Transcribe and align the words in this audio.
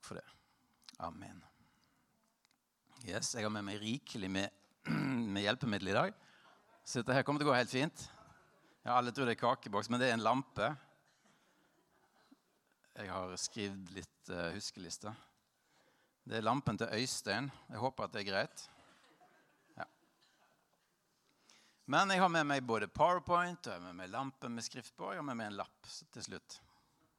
Takk 0.00 0.08
for 0.08 0.14
det. 0.16 0.24
Amen. 0.98 1.42
Yes, 3.04 3.34
Jeg 3.34 3.44
har 3.44 3.50
med 3.52 3.66
meg 3.66 3.80
rikelig 3.82 4.30
med, 4.32 4.48
med 5.34 5.42
hjelpemiddel 5.44 5.90
i 5.92 5.96
dag. 5.96 6.14
Så 6.84 7.02
dette 7.02 7.12
her 7.12 7.22
kommer 7.22 7.42
til 7.42 7.48
å 7.48 7.50
gå 7.50 7.56
helt 7.58 7.72
fint. 7.72 8.04
Ja, 8.80 8.94
Alle 8.96 9.12
tror 9.12 9.28
det 9.28 9.34
er 9.34 9.42
kakeboks, 9.42 9.90
men 9.92 10.00
det 10.00 10.08
er 10.08 10.14
en 10.16 10.24
lampe. 10.24 10.70
Jeg 12.96 13.10
har 13.12 13.34
skrevet 13.36 13.92
litt 13.92 14.32
uh, 14.32 14.46
huskelister. 14.54 15.12
Det 16.24 16.38
er 16.38 16.46
lampen 16.46 16.80
til 16.80 16.88
Øystein. 16.96 17.50
Jeg 17.68 17.82
håper 17.82 18.06
at 18.06 18.14
det 18.14 18.22
er 18.22 18.28
greit. 18.30 18.64
Ja. 19.76 19.88
Men 21.92 22.14
jeg 22.16 22.24
har 22.24 22.32
med 22.32 22.48
meg 22.48 22.64
både 22.64 22.88
Powerpoint 22.88 23.68
og 23.68 23.74
jeg 23.74 23.82
har 23.82 23.84
med 23.90 24.00
meg 24.00 24.14
lampen 24.16 24.56
med 24.56 24.64
skrift 24.64 24.96
på. 24.96 25.10
Og 25.10 25.12
jeg 25.12 25.20
har 25.20 25.28
med 25.28 25.42
meg 25.42 25.52
en 25.52 25.60
lapp 25.60 25.92
til 26.16 26.24
slutt. 26.30 26.56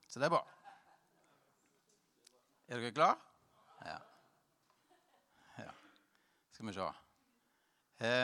Så 0.09 0.17
det 0.17 0.31
er 0.31 0.33
bra. 0.39 0.41
Er 2.71 2.79
dere 2.79 2.91
klare? 2.95 3.15
Ja. 3.83 3.97
ja. 5.57 5.71
Skal 6.55 6.67
vi 6.67 6.73
se. 6.73 6.85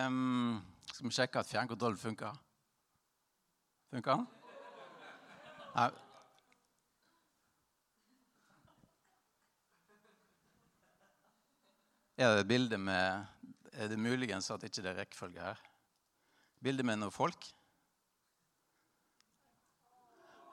Um, 0.08 0.62
skal 0.88 1.08
vi 1.10 1.16
sjekke 1.18 1.42
at 1.42 1.50
fjernkontrollen 1.50 2.00
funker? 2.00 2.38
Funker 3.92 4.22
den? 4.22 4.28
Nei. 5.76 5.90
Er 12.18 12.32
det 12.32 12.46
et 12.46 12.48
bilde 12.48 12.80
med 12.80 13.26
Er 13.74 13.92
det 13.92 14.00
muligens 14.00 14.48
at 14.52 14.64
ikke 14.64 14.82
det 14.86 14.94
er 14.94 15.02
rekkefølge 15.02 15.42
her? 15.44 15.60
Bilde 16.64 16.88
med 16.88 17.02
noen 17.02 17.12
folk? 17.12 17.50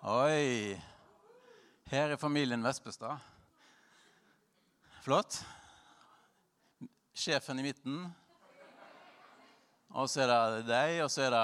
Oi! 0.03 0.75
Her 1.95 2.17
er 2.17 2.21
familien 2.21 2.67
Vespestad. 2.67 3.23
Flott. 5.05 5.45
Sjefen 7.13 7.59
i 7.59 7.63
midten. 7.63 8.11
Og 9.89 10.09
så 10.09 10.23
er 10.25 10.31
det 10.33 10.63
deg, 10.65 11.03
og 11.05 11.11
så 11.13 11.27
er 11.27 11.35
det 11.35 11.43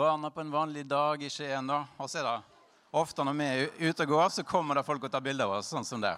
barna 0.00 0.30
på 0.32 0.40
en 0.40 0.54
vanlig 0.54 0.86
dag 0.88 1.20
i 1.20 1.28
Skien. 1.28 1.68
Og 1.68 2.08
så 2.08 2.22
er 2.22 2.30
det 2.30 2.96
ofte 2.96 3.28
når 3.28 3.36
vi 3.36 3.50
er 3.50 3.90
ute 3.90 4.08
og 4.08 4.14
går, 4.14 4.32
så 4.38 4.46
kommer 4.48 4.80
det 4.80 4.86
folk 4.88 5.04
og 5.04 5.12
tar 5.12 5.26
bilder 5.28 5.44
av 5.44 5.58
oss, 5.58 5.68
sånn 5.68 5.84
som 5.84 6.00
det. 6.00 6.16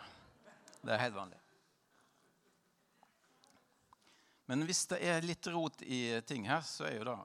Det 0.78 0.94
er 0.94 1.02
helt 1.08 1.18
vanlig. 1.18 1.42
Men 4.46 4.62
hvis 4.70 4.86
det 4.94 5.02
er 5.10 5.26
litt 5.26 5.50
rot 5.50 5.82
i 5.82 6.02
ting 6.22 6.46
her, 6.46 6.62
så 6.62 6.86
er 6.86 7.00
jo 7.00 7.08
det 7.10 7.20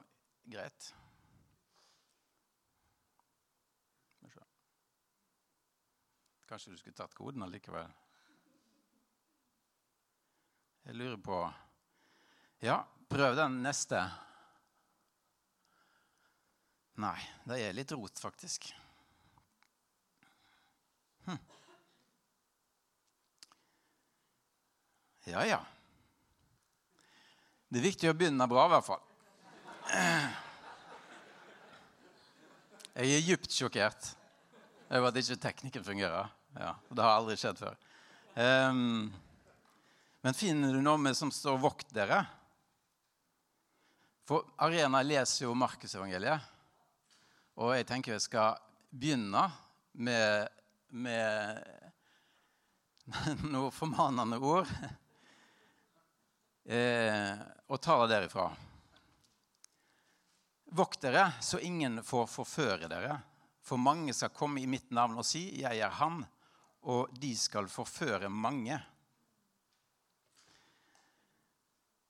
greit. 0.58 0.94
Kanskje 6.50 6.74
du 6.74 6.82
skulle 6.82 6.98
tatt 6.98 7.14
koden 7.14 7.46
allikevel? 7.46 7.94
Jeg 10.84 10.98
lurer 11.00 11.16
på 11.16 11.38
Ja, 12.64 12.82
prøv 13.08 13.36
den 13.38 13.62
neste. 13.64 14.00
Nei, 17.00 17.16
det 17.48 17.58
er 17.64 17.74
litt 17.76 17.92
rot, 17.96 18.20
faktisk. 18.20 18.68
Hm. 21.24 21.40
Ja, 25.32 25.42
ja. 25.48 25.60
Det 27.72 27.80
er 27.80 27.88
viktig 27.88 28.12
å 28.12 28.16
begynne 28.16 28.46
bra, 28.48 28.68
i 28.68 28.74
hvert 28.76 28.86
fall. 28.86 29.02
Jeg 32.94 33.16
er 33.16 33.26
dypt 33.26 33.56
sjokkert 33.56 34.12
over 34.92 35.08
at 35.08 35.18
ikke 35.18 35.40
teknikken 35.48 35.84
fungerer. 35.86 36.28
Ja, 36.54 36.76
det 36.92 37.02
har 37.02 37.16
aldri 37.16 37.34
skjedd 37.40 37.58
før. 37.58 37.80
Um, 38.36 39.08
men 40.24 40.32
finner 40.34 40.72
du 40.72 40.80
noe 40.80 40.96
med 40.96 41.12
som 41.16 41.28
står 41.28 41.58
'vokt 41.60 41.90
dere'? 41.92 42.24
For 44.24 44.46
Arena 44.56 45.02
leser 45.04 45.44
jo 45.44 45.54
Markusevangeliet. 45.54 46.40
Og 47.60 47.74
jeg 47.76 47.84
tenker 47.86 48.14
jeg 48.14 48.22
skal 48.24 48.56
begynne 48.88 49.42
med, 49.92 50.48
med 50.88 51.60
noen 53.52 53.74
formanende 53.74 54.38
ord 54.40 54.70
eh, 56.64 57.36
og 57.68 57.82
tar 57.84 58.06
det 58.06 58.14
derifra. 58.14 58.48
Vokt 60.72 61.04
dere, 61.04 61.26
så 61.44 61.60
ingen 61.60 62.00
får 62.00 62.32
forføre 62.32 62.88
dere. 62.88 63.20
For 63.60 63.76
mange 63.76 64.16
skal 64.16 64.32
komme 64.32 64.64
i 64.64 64.66
mitt 64.72 64.88
navn 64.88 65.20
og 65.20 65.28
si, 65.28 65.60
'Jeg 65.60 65.84
er 65.84 66.00
Han', 66.00 66.24
og 66.88 67.12
de 67.12 67.36
skal 67.36 67.68
forføre 67.68 68.32
mange. 68.32 68.80
Eh, 68.80 68.90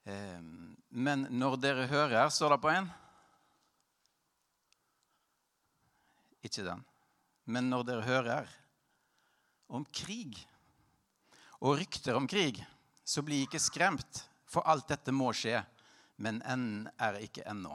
men 0.04 1.24
når 1.32 1.56
dere 1.62 1.86
hører, 1.88 2.28
står 2.28 2.54
det 2.54 2.60
på 2.60 2.72
en 2.74 2.90
Ikke 6.44 6.64
den. 6.66 6.82
Men 7.48 7.70
når 7.72 7.86
dere 7.88 8.04
hører 8.04 8.50
om 9.72 9.86
krig 9.88 10.36
og 11.64 11.78
rykter 11.80 12.18
om 12.18 12.28
krig, 12.28 12.60
så 13.04 13.24
bli 13.24 13.40
ikke 13.46 13.60
skremt. 13.62 14.20
For 14.44 14.60
alt 14.68 14.90
dette 14.92 15.12
må 15.12 15.30
skje, 15.32 15.62
men 16.20 16.42
enden 16.44 16.84
er 17.00 17.16
ikke 17.24 17.46
ennå. 17.48 17.72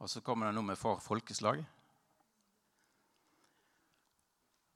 Og 0.00 0.10
så 0.10 0.24
kommer 0.24 0.48
det 0.48 0.56
noe 0.56 0.72
med 0.72 0.80
for 0.80 1.00
folkeslag. 1.04 1.60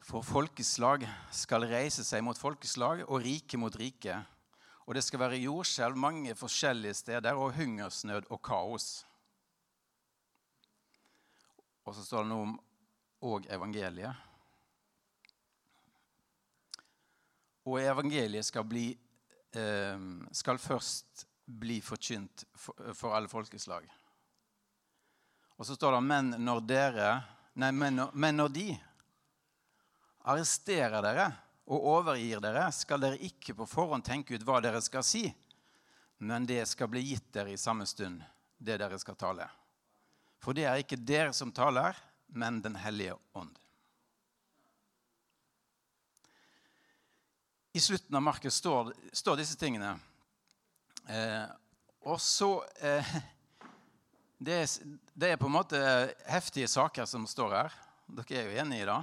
For 0.08 0.24
folkeslag 0.24 1.02
skal 1.36 1.66
reise 1.68 2.00
seg 2.06 2.22
mot 2.24 2.38
folkeslag 2.40 3.02
og 3.04 3.20
rike 3.20 3.58
mot 3.60 3.74
rike. 3.76 4.14
Og 4.88 4.96
det 4.96 5.02
skal 5.04 5.20
være 5.20 5.40
jordskjelv 5.42 6.00
mange 6.00 6.32
forskjellige 6.32 6.96
steder 7.02 7.36
og 7.36 7.52
hungersnød 7.58 8.30
og 8.32 8.40
kaos. 8.40 8.86
Og 11.84 11.92
så 11.92 12.06
står 12.06 12.24
det 12.24 12.32
noe 12.32 12.46
om 12.46 12.56
og 13.28 13.50
evangeliet. 13.52 14.24
Og 17.68 17.76
evangeliet 17.82 18.48
skal, 18.48 18.64
bli, 18.64 18.88
eh, 19.52 20.08
skal 20.32 20.62
først 20.62 21.26
bli 21.44 21.82
forkynt 21.84 22.46
for, 22.56 23.12
alle 23.12 23.28
folkeslag. 23.28 23.84
Og 25.58 25.66
så 25.68 25.76
står 25.76 25.98
det 25.98 26.06
men 26.08 26.38
når 26.38 26.64
dere 26.64 27.10
Nei, 27.58 27.72
men 27.74 27.96
når, 27.98 28.12
men 28.14 28.36
når 28.38 28.52
de 28.54 28.68
arresterer 30.26 31.02
dere 31.04 31.28
og 31.68 31.84
overgir 31.98 32.40
dere, 32.42 32.66
skal 32.72 33.02
dere 33.02 33.20
ikke 33.22 33.54
på 33.58 33.68
forhånd 33.68 34.06
tenke 34.06 34.34
ut 34.34 34.44
hva 34.46 34.60
dere 34.64 34.80
skal 34.84 35.04
si, 35.04 35.26
men 36.18 36.46
det 36.48 36.64
skal 36.66 36.90
bli 36.90 37.04
gitt 37.12 37.28
dere 37.34 37.52
i 37.52 37.60
samme 37.60 37.86
stund, 37.86 38.22
det 38.58 38.78
dere 38.80 38.98
skal 38.98 39.18
tale. 39.20 39.46
For 40.42 40.56
det 40.56 40.66
er 40.66 40.80
ikke 40.80 40.98
dere 40.98 41.32
som 41.36 41.52
taler, 41.54 41.96
men 42.28 42.60
Den 42.60 42.76
hellige 42.76 43.14
ånd. 43.32 43.54
I 47.72 47.80
slutten 47.80 48.16
av 48.16 48.22
Markus 48.22 48.54
står, 48.54 48.92
står 49.12 49.36
disse 49.36 49.56
tingene. 49.56 49.94
Eh, 51.08 51.44
og 52.04 52.20
så 52.20 52.64
eh, 52.80 53.12
det, 54.38 54.54
er, 54.54 54.96
det, 55.14 55.30
er, 55.30 55.36
på 55.40 55.48
en 55.48 55.54
måte 55.56 55.80
heftige 56.28 56.68
saker 56.68 57.08
som 57.08 57.26
står 57.28 57.54
her. 57.54 57.78
Dere 58.18 58.40
er 58.42 58.50
jo 58.50 58.60
enige 58.64 58.84
i 58.84 58.88
det? 58.88 58.98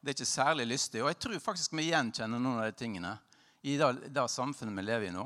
Det 0.00 0.12
er 0.12 0.16
ikke 0.16 0.30
særlig 0.30 0.66
lystig. 0.70 1.02
Og 1.02 1.10
jeg 1.10 1.18
tror 1.22 1.40
faktisk 1.42 1.74
vi 1.74 1.88
gjenkjenner 1.90 2.40
noen 2.40 2.60
av 2.62 2.68
de 2.70 2.76
tingene 2.78 3.16
i 3.66 3.74
det, 3.80 3.88
det 4.14 4.26
samfunnet 4.30 4.76
vi 4.78 4.84
lever 4.86 5.08
i 5.08 5.14
nå. 5.14 5.24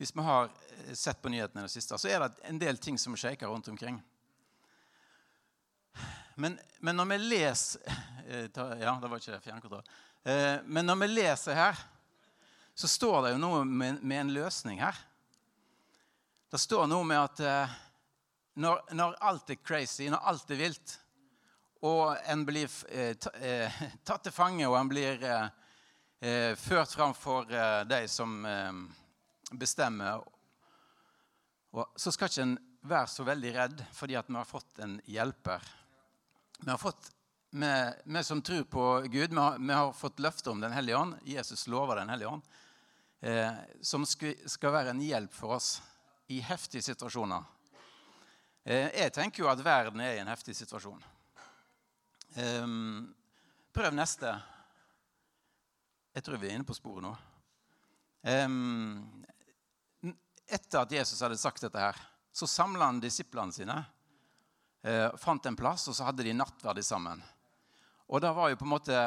Hvis 0.00 0.12
vi 0.12 0.24
har 0.26 0.50
eh, 0.50 0.92
sett 0.98 1.22
på 1.22 1.32
nyhetene 1.32 1.62
i 1.62 1.68
det 1.68 1.72
siste, 1.72 1.96
så 1.98 2.10
er 2.10 2.26
det 2.26 2.48
en 2.50 2.60
del 2.60 2.78
ting 2.82 2.98
som 3.00 3.16
shaker 3.16 3.48
rundt 3.48 3.70
omkring. 3.72 4.00
Men, 6.36 6.58
men 6.82 6.98
når 6.98 7.12
vi 7.12 7.18
leser 7.22 7.80
eh, 8.28 8.48
Ja, 8.82 8.98
det 9.00 9.08
var 9.08 9.22
ikke 9.22 9.40
fjernkontroll. 9.46 9.84
Eh, 10.24 10.58
men 10.66 10.86
når 10.90 11.00
vi 11.04 11.12
leser 11.14 11.56
her 11.58 11.82
så 12.74 12.88
står 12.90 13.20
det 13.22 13.34
jo 13.36 13.38
noe 13.38 13.62
med, 13.64 14.00
med 14.02 14.24
en 14.24 14.32
løsning 14.34 14.80
her. 14.82 14.96
Det 16.50 16.58
står 16.58 16.88
noe 16.90 17.06
med 17.06 17.20
at 17.20 17.70
når, 18.58 18.80
når, 18.94 19.14
alt 19.22 19.52
er 19.54 19.60
crazy, 19.62 20.08
når 20.10 20.26
alt 20.30 20.50
er 20.50 20.58
vilt, 20.58 20.96
og 21.84 22.16
en 22.32 22.44
blir 22.48 22.70
eh, 22.88 23.16
eh, 23.40 23.80
tatt 24.08 24.24
til 24.26 24.34
fange, 24.34 24.66
og 24.68 24.78
en 24.78 24.90
blir 24.90 25.24
eh, 25.28 26.54
ført 26.56 26.94
fram 26.96 27.12
for 27.16 27.50
de 27.84 27.98
som 28.08 28.38
bestemmer, 29.52 30.22
og, 31.74 31.90
så 32.00 32.12
skal 32.14 32.30
ikke 32.30 32.46
en 32.46 32.58
være 32.84 33.10
så 33.12 33.26
veldig 33.26 33.50
redd 33.52 33.82
fordi 33.92 34.16
at 34.16 34.30
vi 34.30 34.38
har 34.38 34.48
fått 34.48 34.80
en 34.84 34.94
hjelper. 35.10 35.66
Vi 36.62 36.70
har 36.70 36.80
fått 36.80 37.10
vi, 37.54 38.22
som 38.24 38.40
tror 38.42 38.64
på 38.66 38.84
Gud, 39.12 39.30
vi 39.30 39.38
har, 39.38 39.58
vi 39.58 39.74
har 39.74 39.92
fått 39.92 40.18
løfte 40.18 40.50
om 40.50 40.60
Den 40.60 40.72
hellige 40.72 40.96
ånd. 40.98 41.14
Jesus 41.22 41.66
lover 41.70 42.00
Den 42.00 42.08
hellige 42.10 42.32
ånd 42.32 42.42
eh, 43.24 43.52
som 43.80 44.06
skal 44.06 44.72
være 44.72 44.92
en 44.94 45.02
hjelp 45.02 45.32
for 45.34 45.56
oss 45.58 45.78
i 46.32 46.40
heftige 46.44 46.84
situasjoner. 46.84 47.44
Eh, 48.64 48.90
jeg 48.90 49.12
tenker 49.14 49.44
jo 49.44 49.50
at 49.50 49.64
verden 49.64 50.00
er 50.00 50.16
i 50.16 50.22
en 50.22 50.32
heftig 50.32 50.56
situasjon. 50.56 51.02
Eh, 52.34 52.66
prøv 53.72 53.94
neste. 53.94 54.32
Jeg 56.14 56.24
tror 56.26 56.38
vi 56.42 56.48
er 56.50 56.58
inne 56.58 56.66
på 56.66 56.74
sporet 56.74 57.04
nå. 57.04 57.12
Um, 58.24 59.04
etter 60.48 60.80
at 60.80 60.92
Jesus 60.94 61.20
hadde 61.22 61.38
sagt 61.38 61.62
dette, 61.62 61.78
her, 61.78 61.98
så 62.32 62.48
samla 62.48 62.88
han 62.88 63.02
disiplene 63.02 63.54
sine. 63.54 63.76
Eh, 64.82 65.14
fant 65.20 65.46
en 65.46 65.56
plass, 65.56 65.86
og 65.88 65.96
så 65.96 66.08
hadde 66.08 66.26
de 66.26 66.34
nattverd 66.36 66.82
sammen. 66.84 67.22
Og 68.10 68.20
da 68.20 68.32
var 68.36 68.50
jo 68.50 68.58
på 68.60 68.66
en 68.66 68.72
måte 68.74 68.98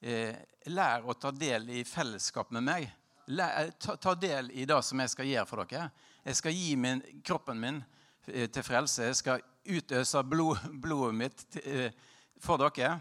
eh, 0.00 0.34
Lær 0.72 1.04
å 1.06 1.14
ta 1.14 1.30
del 1.30 1.68
i 1.70 1.84
fellesskap 1.86 2.50
med 2.56 2.64
meg. 2.66 2.88
Lær, 3.30 3.70
ta, 3.78 3.94
ta, 4.00 4.16
del 4.18 4.50
i 4.50 4.64
det 4.66 4.80
som 4.82 4.98
jeg 5.02 5.12
skal 5.12 5.30
gjøre 5.30 5.46
for 5.46 5.62
dere. 5.62 5.90
Jeg 6.26 6.40
skal 6.40 6.56
gi 6.56 6.72
min, 6.80 7.04
kroppen 7.22 7.60
min 7.62 7.78
eh, 8.26 8.48
til 8.50 8.66
frelse. 8.66 9.12
Jeg 9.12 9.20
skal 9.20 9.44
utøse 9.66 10.24
blod, 10.26 10.64
blodet 10.82 11.14
mitt 11.20 11.46
til, 11.54 11.86
eh, 11.86 12.12
for 12.40 12.60
dere. 12.60 12.98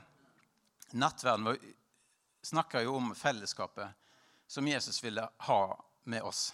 Nattverden 0.95 1.57
snakker 2.45 2.85
jo 2.85 2.95
om 2.95 3.15
fellesskapet 3.15 3.89
som 4.47 4.67
Jesus 4.67 5.03
ville 5.03 5.29
ha 5.37 5.61
med 6.03 6.21
oss. 6.21 6.53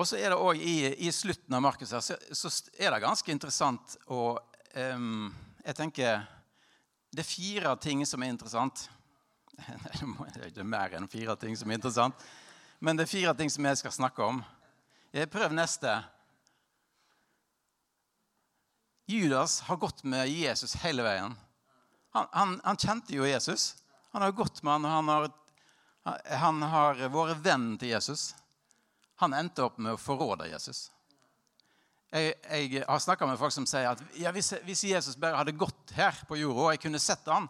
Og 0.00 0.08
så 0.08 0.16
er 0.16 0.32
det 0.32 0.40
òg 0.40 0.60
i, 0.64 0.94
i, 1.06 1.10
slutten 1.12 1.54
av 1.56 1.64
Markus 1.64 1.92
her, 1.92 2.00
så, 2.00 2.50
er 2.78 2.92
det 2.92 3.02
ganske 3.02 3.32
interessant 3.32 3.98
å 4.08 4.38
um, 4.94 5.28
Jeg 5.60 5.76
tenker 5.76 6.22
Det 7.12 7.20
er 7.20 7.28
fire 7.28 7.74
ting 7.76 8.06
som 8.08 8.22
er 8.22 8.32
interessant. 8.32 8.86
Det 9.60 10.40
er 10.40 10.48
ikke 10.48 10.64
mer 10.64 10.96
enn 10.96 11.08
fire 11.10 11.36
ting 11.36 11.56
som 11.58 11.68
er 11.68 11.76
interessant. 11.76 12.16
Men 12.80 12.96
det 12.96 13.04
er 13.04 13.12
fire 13.12 13.34
ting 13.36 13.50
som 13.52 13.66
jeg 13.66 13.76
skal 13.76 13.92
snakke 13.92 14.24
om. 14.24 14.38
Jeg 15.12 15.28
prøver 15.28 15.52
neste. 15.52 15.98
Judas 19.10 19.60
har 19.66 19.80
gått 19.82 20.04
med 20.04 20.28
Jesus 20.30 20.76
hele 20.84 21.02
veien. 21.06 21.34
Han, 22.14 22.26
han, 22.32 22.60
han 22.64 22.78
kjente 22.78 23.14
jo 23.14 23.26
Jesus. 23.26 23.74
Han 24.14 24.22
har 24.22 24.32
gått 24.32 24.62
med 24.62 24.72
han, 24.72 24.84
og 24.84 24.90
han 24.90 25.08
har, 25.08 25.28
han 26.42 26.62
har 26.62 27.02
vært 27.10 27.42
venn 27.44 27.72
til 27.78 27.92
Jesus. 27.94 28.30
Han 29.22 29.34
endte 29.36 29.66
opp 29.66 29.78
med 29.78 29.94
å 29.94 30.00
forråde 30.00 30.48
Jesus. 30.50 30.88
Jeg, 32.10 32.34
jeg 32.42 32.82
har 32.88 33.02
snakka 33.02 33.26
med 33.28 33.38
folk 33.38 33.54
som 33.54 33.66
sier 33.70 33.92
at 33.92 34.00
ja, 34.18 34.32
hvis, 34.34 34.50
hvis, 34.66 34.82
Jesus 34.90 35.18
bare 35.20 35.38
hadde 35.38 35.54
gått 35.54 35.92
her 35.94 36.16
på 36.26 36.40
jorda, 36.40 36.64
og 36.64 36.72
jeg 36.74 36.82
kunne 36.86 37.02
sett 37.02 37.28
han, 37.30 37.46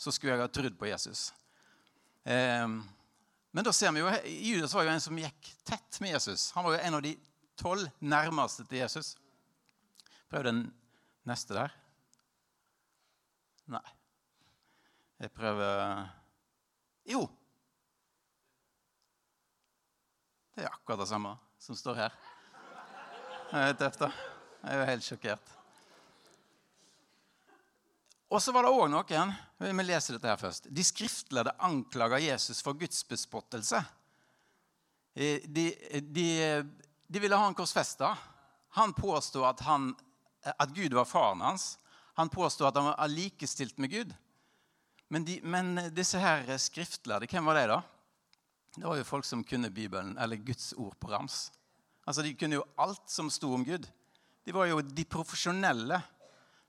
så 0.00 0.10
skulle 0.10 0.34
jeg 0.34 0.42
ha 0.42 0.50
trodd 0.50 0.78
på 0.80 0.88
Jesus. 0.90 1.28
Eh, 2.24 2.66
men 3.50 3.66
da 3.66 3.74
ser 3.74 3.94
vi 3.94 4.02
jo, 4.02 4.10
Judas 4.50 4.74
var 4.74 4.86
jo 4.86 4.94
en 4.94 5.04
som 5.04 5.18
gikk 5.18 5.52
tett 5.66 6.00
med 6.02 6.16
Jesus. 6.16 6.50
Han 6.56 6.66
var 6.66 6.76
jo 6.76 6.82
en 6.82 6.98
av 6.98 7.04
de 7.04 7.14
tolv 7.60 7.86
nærmeste 8.02 8.64
til 8.66 8.80
Jesus. 8.80 9.14
Prøv 10.30 10.46
den 10.46 10.64
neste 11.28 11.56
der. 11.56 11.74
Nei. 13.70 13.84
Jeg 15.20 15.32
prøver 15.36 16.08
Jo! 17.10 17.26
Det 20.54 20.64
er 20.64 20.72
akkurat 20.72 21.02
det 21.02 21.08
samme 21.08 21.36
som 21.60 21.76
står 21.76 21.98
her. 22.04 22.18
Det 23.50 23.62
er 23.68 23.78
tøft, 23.78 24.02
da. 24.02 24.10
Jeg 24.60 24.74
er 24.74 24.80
jo 24.80 24.88
helt 24.90 25.06
sjokkert. 25.06 25.52
Og 28.30 28.42
så 28.42 28.52
var 28.54 28.66
det 28.66 28.72
òg 28.74 28.90
noen 28.92 29.32
Vi 29.58 29.84
leser 29.84 30.16
dette 30.16 30.30
her 30.30 30.38
først. 30.38 30.68
De 30.70 30.84
skriftlærde 30.86 31.56
anklaga 31.66 32.20
Jesus 32.22 32.62
for 32.62 32.78
gudsbespottelse. 32.78 33.80
De, 35.16 35.40
de, 35.50 35.64
de, 36.06 37.18
ville 37.18 37.36
ha 37.36 37.48
han 37.48 37.56
korsfesta. 37.58 38.12
Han 38.78 38.94
påstod 38.94 39.48
at, 39.48 39.64
han, 39.66 39.90
at 40.44 40.74
Gud 40.74 40.94
var 40.96 41.08
faren 41.08 41.40
hans. 41.44 41.78
Han 42.18 42.28
påstod 42.32 42.68
at 42.68 42.78
han 42.80 42.90
var 42.90 43.12
likestilt 43.12 43.78
med 43.78 43.90
Gud. 43.90 44.12
Men, 45.08 45.24
de, 45.26 45.40
men 45.42 45.74
disse 45.94 46.20
her 46.22 46.46
skriftlærde, 46.58 47.26
hvem 47.30 47.48
var 47.50 47.58
de, 47.58 47.66
da? 47.72 47.80
Det 48.76 48.86
var 48.86 49.00
jo 49.00 49.06
folk 49.08 49.26
som 49.26 49.42
kunne 49.44 49.72
Bibelen, 49.74 50.14
eller 50.18 50.36
Guds 50.36 50.72
ord 50.78 50.94
på 51.00 51.10
rams. 51.10 51.50
Altså, 52.06 52.22
De 52.22 52.34
kunne 52.34 52.60
jo 52.60 52.66
alt 52.78 53.10
som 53.10 53.30
sto 53.30 53.52
om 53.54 53.64
Gud. 53.66 53.88
De 54.46 54.54
var 54.54 54.70
jo 54.70 54.80
de 54.80 55.04
profesjonelle 55.04 56.00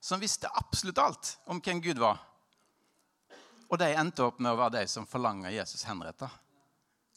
som 0.01 0.19
visste 0.19 0.49
absolutt 0.57 0.97
alt 0.97 1.35
om 1.45 1.61
hvem 1.61 1.81
Gud 1.81 2.01
var. 2.01 2.17
Og 3.71 3.79
de 3.79 3.93
endte 3.95 4.25
opp 4.25 4.41
med 4.41 4.51
å 4.51 4.59
være 4.59 4.81
de 4.81 4.87
som 4.91 5.05
forlanger 5.07 5.53
Jesus 5.53 5.85
henretta. 5.87 6.27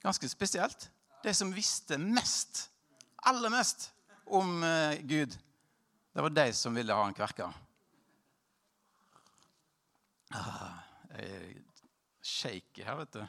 Ganske 0.05 0.29
spesielt. 0.29 0.91
De 1.25 1.33
som 1.35 1.51
visste 1.55 1.97
mest, 1.99 2.69
aller 3.25 3.51
mest, 3.51 3.89
om 4.25 4.61
uh, 4.63 4.95
Gud. 5.09 5.33
Det 6.15 6.23
var 6.23 6.31
de 6.31 6.53
som 6.53 6.75
ville 6.75 6.95
ha 6.95 7.03
han 7.03 7.15
kverka. 7.15 7.49
Ah, 10.31 10.77
jeg 11.11 11.31
er 11.31 11.49
shaky 12.23 12.85
her, 12.87 13.01
vet 13.01 13.17
du. 13.17 13.25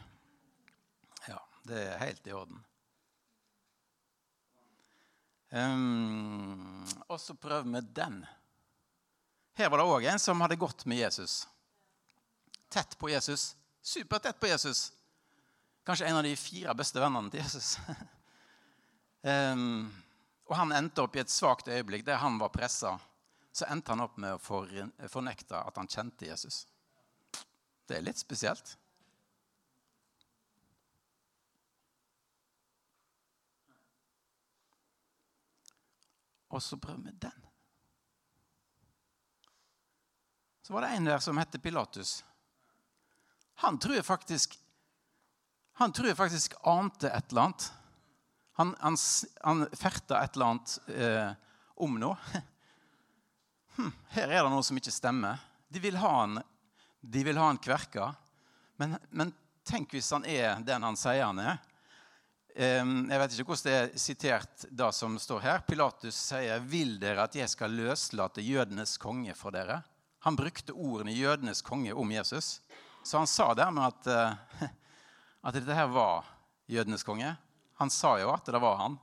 Ja, 1.26 1.40
Det 1.66 1.82
er 1.82 1.98
helt 1.98 2.28
i 2.30 2.34
orden. 2.38 2.62
Um, 5.50 6.86
og 7.08 7.18
så 7.22 7.34
prøver 7.34 7.66
vi 7.66 7.82
den. 7.98 8.22
Her 9.58 9.70
var 9.70 9.82
det 9.82 9.90
òg 9.90 10.06
en 10.12 10.22
som 10.22 10.42
hadde 10.46 10.62
gått 10.62 10.86
med 10.86 11.02
Jesus. 11.02 11.48
Tett 12.70 12.98
på 13.02 13.10
Jesus. 13.10 13.56
Supertett 13.82 14.40
på 14.40 14.54
Jesus. 14.54 14.92
Kanskje 15.86 16.06
en 16.06 16.22
av 16.22 16.24
de 16.24 16.38
fire 16.38 16.78
beste 16.78 17.02
vennene 17.02 17.34
til 17.34 17.42
Jesus. 17.42 17.80
um, 19.26 19.90
og 20.46 20.56
han 20.56 20.72
endte 20.78 21.02
opp 21.02 21.16
i 21.16 21.22
et 21.24 21.32
svakt 21.32 21.70
øyeblikk 21.72 22.06
der 22.06 22.22
han 22.22 22.38
var 22.42 22.54
pressa. 22.54 22.96
Så 23.56 23.66
endte 23.72 23.94
han 23.94 24.04
opp 24.04 24.18
med 24.22 24.36
å 24.36 25.08
fornekte 25.10 25.58
at 25.58 25.78
han 25.80 25.90
kjente 25.90 26.28
Jesus. 26.28 26.66
Det 27.88 27.98
er 27.98 28.06
litt 28.06 28.20
spesielt. 28.20 28.76
Og 36.56 36.62
så 36.64 36.78
prøver 36.78 37.08
vi 37.08 37.16
den. 37.26 37.42
Så 40.62 40.74
var 40.74 40.86
det 40.86 40.94
en 40.96 41.10
der 41.10 41.20
som 41.20 41.38
het 41.38 41.58
Pilatus. 41.62 42.24
Han 43.66 43.80
tror 43.80 43.96
jeg 43.96 44.06
faktisk 44.06 44.60
han 45.76 45.92
tror 45.92 46.08
jeg 46.08 46.18
faktisk 46.18 46.54
ante 46.64 47.10
et 47.12 47.32
eller 47.32 47.50
annet. 47.50 47.66
Han, 48.60 48.76
han, 48.80 48.98
han 49.44 49.66
ferta 49.76 50.22
et 50.24 50.36
eller 50.36 50.54
annet 50.54 50.76
eh, 50.96 51.32
om 51.76 51.98
noe. 52.00 52.18
Hm, 53.76 53.90
her 54.16 54.32
er 54.32 54.46
det 54.46 54.52
noe 54.54 54.64
som 54.64 54.78
ikke 54.80 54.92
stemmer. 54.96 55.42
De 55.68 55.82
vil 55.84 55.98
ha 56.00 56.10
han, 56.22 56.38
de 57.04 57.24
vil 57.28 57.36
ha 57.36 57.50
han 57.50 57.58
kverka. 57.60 58.06
Men, 58.80 58.94
men 59.12 59.34
tenk 59.68 59.92
hvis 59.92 60.14
han 60.16 60.24
er 60.24 60.62
den 60.64 60.86
han 60.88 60.96
sier 60.96 61.26
han 61.26 61.42
er. 61.44 61.58
Jeg 62.56 63.20
vet 63.20 63.36
ikke 63.36 63.50
hvordan 63.50 63.68
det 63.68 63.76
er 63.76 64.00
sitert 64.00 64.64
det 64.72 64.92
som 64.96 65.18
står 65.20 65.44
her. 65.44 65.64
Pilatus 65.68 66.16
sier, 66.16 66.64
'Vil 66.64 66.96
dere 67.02 67.26
at 67.28 67.36
jeg 67.36 67.52
skal 67.52 67.76
løslate 67.76 68.40
jødenes 68.40 68.96
konge 68.96 69.36
for 69.36 69.52
dere?' 69.52 69.82
Han 70.24 70.40
brukte 70.40 70.72
ordene 70.72 71.12
'jødenes 71.12 71.62
konge' 71.62 71.94
om 71.94 72.12
Jesus. 72.12 72.62
Så 73.04 73.18
han 73.18 73.28
sa 73.28 73.54
dermed 73.54 73.84
at, 73.92 74.08
eh, 74.08 74.70
at 75.46 75.54
dette 75.54 75.76
her 75.76 75.92
var 75.92 76.24
jødenes 76.66 77.04
konge. 77.04 77.36
Han 77.82 77.92
sa 77.92 78.16
jo 78.22 78.32
at 78.34 78.48
det 78.48 78.62
var 78.64 78.78
han. 78.80 78.98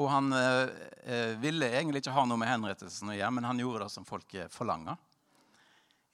Og 0.00 0.08
han 0.10 0.32
eh, 0.32 0.68
eh 1.04 1.34
ville 1.38 1.68
egentlig 1.68 2.02
ikke 2.02 2.14
ha 2.16 2.24
noe 2.26 2.40
med 2.40 2.48
henrettelsen 2.50 3.12
å 3.12 3.16
gjøre, 3.16 3.34
men 3.36 3.48
han 3.48 3.60
gjorde 3.60 3.84
det 3.84 3.94
som 3.94 4.06
folk 4.08 4.36
forlanga. 4.50 4.96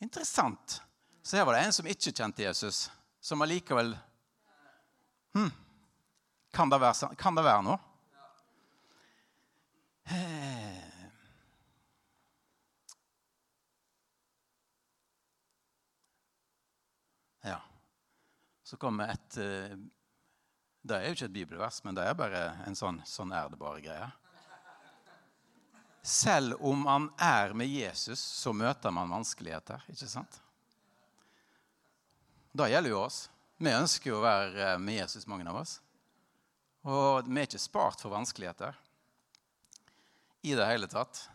Interessant. 0.03 0.81
Så 1.23 1.37
her 1.37 1.45
var 1.45 1.57
det 1.57 1.65
en 1.67 1.73
som 1.73 1.87
ikke 1.91 2.13
kjente 2.13 2.45
Jesus, 2.45 2.91
som 3.21 3.43
allikevel 3.43 3.97
hm, 5.35 5.51
kan 6.55 6.71
det 6.71 6.79
være, 6.79 7.15
kan 7.19 7.35
det 7.35 7.43
være 7.45 7.65
noe? 7.67 7.79
Eh. 10.07 11.07
Ja. 17.41 17.59
Så 18.63 18.77
kommer 18.77 19.11
et 19.13 19.37
eh, 19.43 19.75
Det 20.87 20.95
er 20.95 21.09
jo 21.09 21.17
ikke 21.17 21.27
et 21.27 21.35
bibelvers, 21.35 21.81
men 21.83 21.97
det 21.97 22.05
er 22.07 22.15
bare 22.15 22.41
en 22.67 22.77
sånn 22.79 23.01
'sånn 23.03 23.33
er 23.35 23.49
det 23.51 23.59
bare'-greie. 23.59 24.13
Selv 26.03 26.63
om 26.63 26.85
man 26.85 27.09
er 27.19 27.53
med 27.53 27.67
Jesus, 27.67 28.21
så 28.21 28.53
møter 28.53 28.91
man 28.91 29.11
vanskeligheter. 29.11 29.83
ikke 29.91 30.07
sant? 30.07 30.41
Det 32.53 32.71
gjelder 32.71 32.91
jo 32.91 33.01
oss. 33.01 33.29
Vi 33.59 33.73
ønsker 33.73 34.11
jo 34.11 34.21
å 34.21 34.23
være 34.23 34.75
eh, 34.75 34.79
med 34.79 34.95
Jesus, 34.95 35.27
mange 35.27 35.49
av 35.49 35.57
oss. 35.57 35.81
Og 36.85 37.27
vi 37.27 37.41
er 37.41 37.49
ikke 37.49 37.59
spart 37.59 38.01
for 38.01 38.11
vanskeligheter 38.11 38.77
i 40.43 40.55
det 40.55 40.67
hele 40.67 40.87
tatt. 40.87 41.29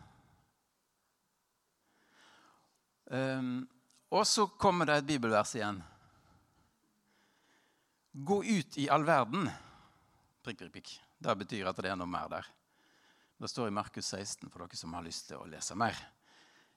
Um, 3.12 3.68
og 4.08 4.24
så 4.26 4.46
kommer 4.46 4.86
det 4.86 4.96
et 4.96 5.10
bibelvers 5.12 5.54
igjen. 5.54 5.82
Gå 8.12 8.44
ut 8.44 8.78
i 8.78 8.88
all 8.92 9.04
verden. 9.08 9.46
Prikk, 10.44 10.58
prikk, 10.58 10.72
prikk. 10.72 10.90
Det 11.22 11.36
betyr 11.40 11.68
at 11.70 11.78
det 11.80 11.88
er 11.88 11.96
noe 11.96 12.10
mer 12.10 12.28
der. 12.28 12.48
Det 13.40 13.48
står 13.48 13.70
i 13.70 13.74
Markus 13.74 14.10
16 14.12 14.50
for 14.50 14.60
dere 14.60 14.76
som 14.76 14.92
har 14.92 15.04
lyst 15.06 15.30
til 15.30 15.40
å 15.40 15.46
lese 15.48 15.76
mer. 15.80 15.96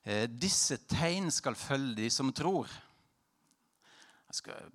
Eh, 0.06 0.30
disse 0.32 0.77
tegn 0.88 1.27
skal 1.34 1.58
følge 1.60 1.98
de 2.00 2.08
som 2.13 2.32
tror. 2.34 2.72
Jeg 4.30 4.39
skal 4.39 4.70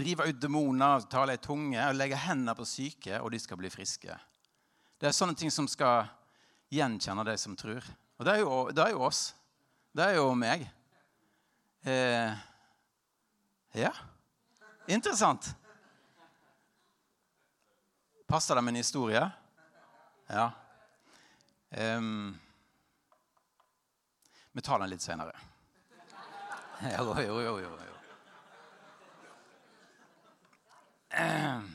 drive 0.00 0.30
ut 0.30 0.40
demoner, 0.40 1.04
tale 1.12 1.36
i 1.36 1.42
tunge 1.42 1.82
og 1.82 1.98
legge 1.98 2.22
hendene 2.24 2.56
på 2.56 2.64
syke, 2.66 3.20
og 3.20 3.30
de 3.34 3.42
skal 3.42 3.60
bli 3.60 3.70
friske. 3.70 4.16
Det 4.96 5.10
er 5.10 5.14
sånne 5.14 5.36
ting 5.36 5.52
som 5.52 5.68
skal 5.68 6.08
gjenkjenne 6.72 7.26
de 7.28 7.36
som 7.38 7.58
tror. 7.58 7.84
Og 8.16 8.24
det 8.24 8.32
er 8.32 8.42
jo, 8.46 8.56
det 8.72 8.86
er 8.86 8.96
jo 8.96 9.04
oss. 9.10 9.22
Det 9.92 10.08
er 10.08 10.16
jo 10.22 10.32
meg. 10.38 10.64
Eh, 11.84 12.32
ja. 13.76 13.92
Interessant. 14.88 15.52
Passer 18.26 18.54
det 18.54 18.62
med 18.62 18.72
en 18.72 18.76
historie? 18.82 19.30
Ja. 20.26 20.50
Um, 21.70 22.38
vi 24.52 24.62
tar 24.62 24.78
den 24.78 24.90
litt 24.90 25.02
senere. 25.02 25.36
Jo, 26.98 27.14
jo, 27.22 27.40
jo, 27.40 27.58
jo. 27.58 27.86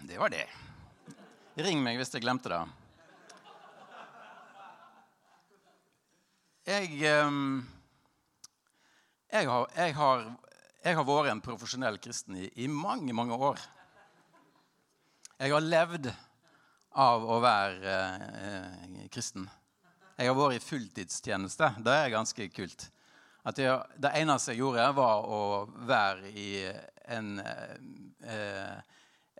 Det 0.03 0.17
var 0.20 0.29
det. 0.29 0.46
Ring 1.55 1.79
meg 1.81 1.98
hvis 1.98 2.13
jeg 2.13 2.22
glemte 2.22 2.50
det. 2.51 2.60
Jeg, 6.70 6.91
jeg, 7.01 7.25
har, 9.50 9.65
jeg, 9.74 9.96
har, 9.98 10.25
jeg 10.84 10.96
har, 11.00 11.08
vært 11.08 11.31
en 11.31 11.41
profesjonell 11.41 11.98
kristen 12.03 12.38
i, 12.38 12.51
i 12.62 12.67
mange, 12.70 13.15
mange 13.17 13.34
år. 13.34 13.58
Jeg 15.39 15.55
har 15.55 15.65
levd 15.65 16.12
av 16.91 17.24
å 17.24 17.39
være 17.43 17.95
eh, 17.95 19.03
kristen. 19.12 19.48
Jeg 20.17 20.29
har 20.29 20.38
vært 20.38 20.60
i 20.60 20.63
fulltidstjeneste. 20.63 21.69
Det 21.81 21.93
er 21.95 22.13
ganske 22.13 22.48
kult. 22.53 22.88
Jeg, 23.57 23.77
det 23.98 24.12
eneste 24.19 24.53
jeg 24.53 24.62
gjorde, 24.62 24.89
var 24.93 25.24
å 25.25 25.41
være 25.88 26.29
i 26.29 26.50
en, 27.10 27.39
eh, 27.41 28.75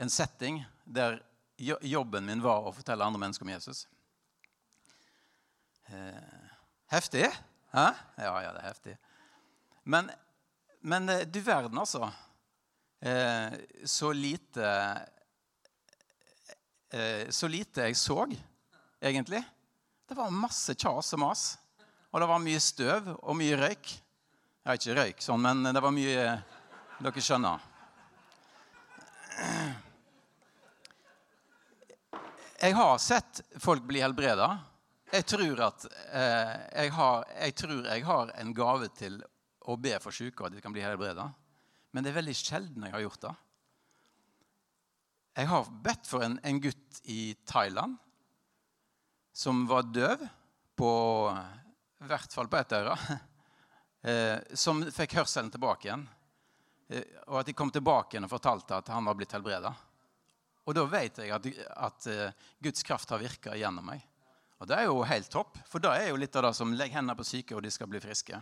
en 0.02 0.10
setting 0.10 0.64
der 0.86 1.20
jobben 1.62 2.26
min 2.26 2.42
var 2.42 2.66
å 2.66 2.74
fortelle 2.74 3.06
andre 3.06 3.22
mennesker 3.22 3.46
om 3.46 3.54
Jesus. 3.54 3.86
Eh, 5.92 6.50
heftig? 6.96 7.28
Hæ? 7.76 7.88
Ja, 8.18 8.34
ja, 8.42 8.52
det 8.56 8.64
er 8.64 8.70
heftig. 8.72 8.98
Men, 9.84 10.10
men 10.82 11.10
eh, 11.10 11.28
du 11.28 11.42
verden, 11.46 11.78
altså. 11.78 12.10
Eh, 13.02 13.60
så 13.86 14.12
lite 14.14 14.66
Så 16.92 17.48
lite 17.48 17.86
jeg 17.88 17.96
så, 17.96 18.26
egentlig. 19.00 19.40
Det 20.10 20.18
var 20.18 20.34
masse 20.36 20.76
kjas 20.76 21.14
og 21.16 21.22
mas. 21.24 21.44
Og 22.12 22.20
det 22.20 22.28
var 22.28 22.42
mye 22.44 22.60
støv 22.60 23.06
og 23.16 23.38
mye 23.40 23.56
røyk. 23.56 23.94
Ja, 24.66 24.76
ikke 24.76 24.98
røyk 24.98 25.24
sånn, 25.24 25.42
men 25.42 25.72
det 25.72 25.82
var 25.82 25.94
mye 25.96 26.26
Dere 27.02 27.24
skjønner. 27.24 27.64
Jeg 32.62 32.76
har 32.78 33.00
sett 33.02 33.40
folk 33.58 33.88
bli 33.90 34.04
helbreda. 34.04 34.52
Jeg 35.12 35.26
tror 35.32 35.64
at 35.66 35.86
eh, 35.90 36.52
jeg, 36.84 36.92
har, 36.94 37.24
jeg, 37.34 37.56
tror 37.58 37.88
jeg 37.88 38.06
har 38.06 38.34
en 38.44 38.52
gave 38.54 38.92
til 38.94 39.18
å 39.66 39.80
be 39.82 39.96
for 40.04 40.14
syke 40.14 40.46
at 40.46 40.54
de 40.54 40.62
kan 40.62 40.76
bli 40.76 40.84
helbreda. 40.86 41.26
Men 41.92 42.06
det 42.06 42.12
er 42.12 42.20
veldig 42.20 42.36
sjelden 42.38 42.86
jeg 42.86 42.94
har 42.94 43.04
gjort 43.08 43.26
det. 43.26 43.34
Jeg 45.32 45.48
har 45.48 45.68
bedt 45.84 46.08
for 46.10 46.26
en, 46.26 46.40
en 46.44 46.60
gutt 46.60 47.02
i 47.08 47.34
Thailand 47.48 47.96
som 49.34 49.64
var 49.68 49.88
døv 49.88 50.26
på 50.76 50.92
i 52.02 52.10
hvert 52.10 52.34
fall 52.34 52.50
på 52.52 52.58
ett 52.58 52.74
øre, 52.76 52.96
eh, 54.12 54.38
som 54.58 54.82
fikk 54.92 55.16
hørselen 55.22 55.52
tilbake 55.54 55.88
igjen. 55.88 56.04
Eh, 56.92 57.06
og 57.30 57.40
at 57.42 57.48
de 57.48 57.56
kom 57.56 57.72
tilbake 57.72 58.16
igjen 58.18 58.28
og 58.28 58.34
fortalte 58.34 58.82
at 58.82 58.92
han 58.92 59.08
var 59.08 59.16
blitt 59.20 59.36
helbreda. 59.38 59.72
Og 60.68 60.76
da 60.76 60.86
vet 60.90 61.22
jeg 61.22 61.32
at, 61.34 61.48
at 61.88 62.08
uh, 62.12 62.50
Guds 62.62 62.84
kraft 62.86 63.10
har 63.10 63.22
virka 63.22 63.56
gjennom 63.58 63.88
meg. 63.88 64.04
Og 64.62 64.68
det 64.70 64.78
er 64.78 64.86
jo 64.86 65.00
helt 65.10 65.32
topp, 65.34 65.58
for 65.66 65.82
det 65.82 65.90
er 65.90 66.12
jo 66.12 66.20
litt 66.22 66.36
av 66.38 66.46
det 66.46 66.52
som 66.54 66.74
legger 66.76 67.00
hendene 67.00 67.18
på 67.18 67.26
syke, 67.26 67.56
og 67.58 67.64
de 67.66 67.72
skal 67.74 67.90
bli 67.90 68.02
friske. 68.04 68.38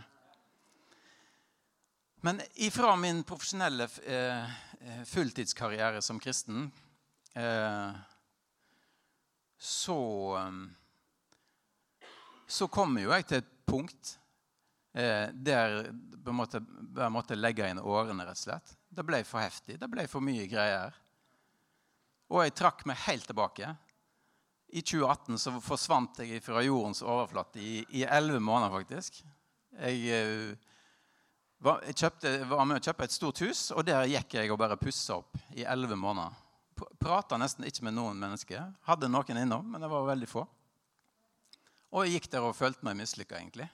Men 2.21 2.41
ifra 2.55 2.95
min 2.99 3.23
profesjonelle 3.23 3.87
eh, 4.05 4.57
fulltidskarriere 5.07 6.01
som 6.01 6.19
kristen 6.19 6.71
eh, 7.33 7.91
så 9.59 9.99
um, 10.37 10.65
så 12.49 12.67
kommer 12.67 13.03
jo 13.03 13.11
jeg 13.13 13.27
til 13.29 13.43
et 13.43 13.49
punkt 13.69 14.15
eh, 14.97 15.29
der 15.33 15.75
jeg 15.83 16.33
måtte, 16.35 16.61
jeg 16.97 17.13
måtte 17.13 17.37
legge 17.37 17.67
inn 17.69 17.81
årene, 17.81 18.25
rett 18.25 18.37
og 18.37 18.41
slett. 18.41 18.73
Det 18.89 19.05
ble 19.05 19.21
for 19.25 19.41
heftig. 19.41 19.77
Det 19.81 19.89
ble 19.89 20.05
for 20.09 20.25
mye 20.25 20.47
greier. 20.49 20.95
Og 22.29 22.43
jeg 22.43 22.55
trakk 22.57 22.83
meg 22.89 22.99
helt 23.05 23.25
tilbake. 23.29 23.69
I 24.69 24.83
2018 24.85 25.39
så 25.41 25.53
forsvant 25.65 26.21
jeg 26.21 26.41
fra 26.45 26.61
jordens 26.65 27.01
overflate 27.05 27.61
i 27.61 28.03
elleve 28.05 28.41
måneder, 28.41 28.75
faktisk. 28.75 29.21
Jeg, 29.77 30.03
eh, 30.13 30.68
var, 31.59 31.81
kjøpte, 31.91 32.31
var, 32.47 32.65
med 32.67 32.79
å 32.79 32.83
kjøpe 32.83 33.07
et 33.07 33.15
stort 33.15 33.41
hus, 33.43 33.65
og 33.75 33.83
der 33.87 34.07
gikk 34.07 34.37
jeg 34.39 34.51
og 34.53 34.59
bare 34.61 34.79
pussa 34.79 35.19
opp 35.19 35.39
i 35.57 35.65
elleve 35.67 35.97
måneder. 35.99 36.37
Prata 36.99 37.35
nesten 37.39 37.67
ikke 37.67 37.83
med 37.89 37.97
noen 37.97 38.19
mennesker. 38.21 38.69
Hadde 38.87 39.09
noen 39.11 39.41
innom, 39.41 39.65
men 39.67 39.83
det 39.83 39.89
var 39.91 40.07
veldig 40.07 40.29
få. 40.31 40.45
Og 41.89 42.05
jeg 42.05 42.19
gikk 42.19 42.29
der 42.31 42.47
og 42.47 42.55
følte 42.55 42.85
meg 42.87 42.95
mislykka, 43.01 43.41
egentlig. 43.41 43.67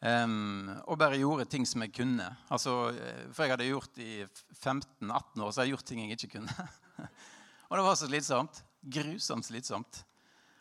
Um, 0.00 0.68
og 0.88 0.96
bare 1.00 1.18
gjorde 1.20 1.48
ting 1.52 1.66
som 1.68 1.84
jeg 1.84 1.92
kunne. 1.96 2.26
Altså, 2.52 2.90
eh, 2.96 3.24
for 3.36 3.44
jeg 3.44 3.52
hadde 3.52 3.68
gjort 3.68 4.00
i 4.00 4.12
15-18 4.56 5.42
år 5.44 5.50
så 5.50 5.60
hadde 5.60 5.66
jeg 5.68 5.74
gjort 5.74 5.88
ting 5.90 6.00
jeg 6.04 6.16
ikke 6.16 6.38
kunne. 6.38 6.68
og 7.68 7.76
det 7.76 7.84
var 7.84 7.98
så 8.00 8.08
slitsomt. 8.08 8.62
Grusomt 8.80 9.48
slitsomt. 9.48 10.00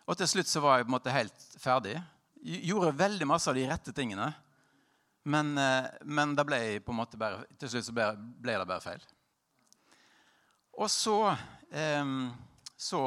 Og 0.09 0.17
til 0.19 0.27
slutt 0.27 0.51
så 0.51 0.63
var 0.63 0.79
jeg 0.79 0.87
på 0.87 0.91
en 0.91 0.97
måte 0.97 1.15
helt 1.15 1.47
ferdig. 1.61 1.95
Gjorde 2.43 2.97
veldig 2.99 3.27
masse 3.27 3.51
av 3.51 3.55
de 3.55 3.67
rette 3.69 3.95
tingene. 3.95 4.27
Men, 5.29 5.57
eh, 5.57 5.85
men 6.09 6.35
det 6.35 6.45
ble 6.47 6.59
på 6.81 6.93
en 6.93 6.99
måte 7.01 7.19
bare, 7.21 7.43
til 7.61 7.69
slutt 7.69 7.89
så 7.89 7.93
ble, 7.93 8.07
ble 8.41 8.55
det 8.57 8.67
bare 8.69 8.81
feil. 8.81 9.03
Og 10.79 10.89
så, 10.89 11.17
eh, 11.69 12.13
så 12.79 13.01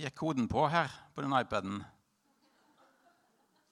gikk 0.00 0.16
koden 0.16 0.48
på 0.48 0.64
her 0.72 0.92
på 1.14 1.24
den 1.26 1.36
iPaden. 1.36 1.84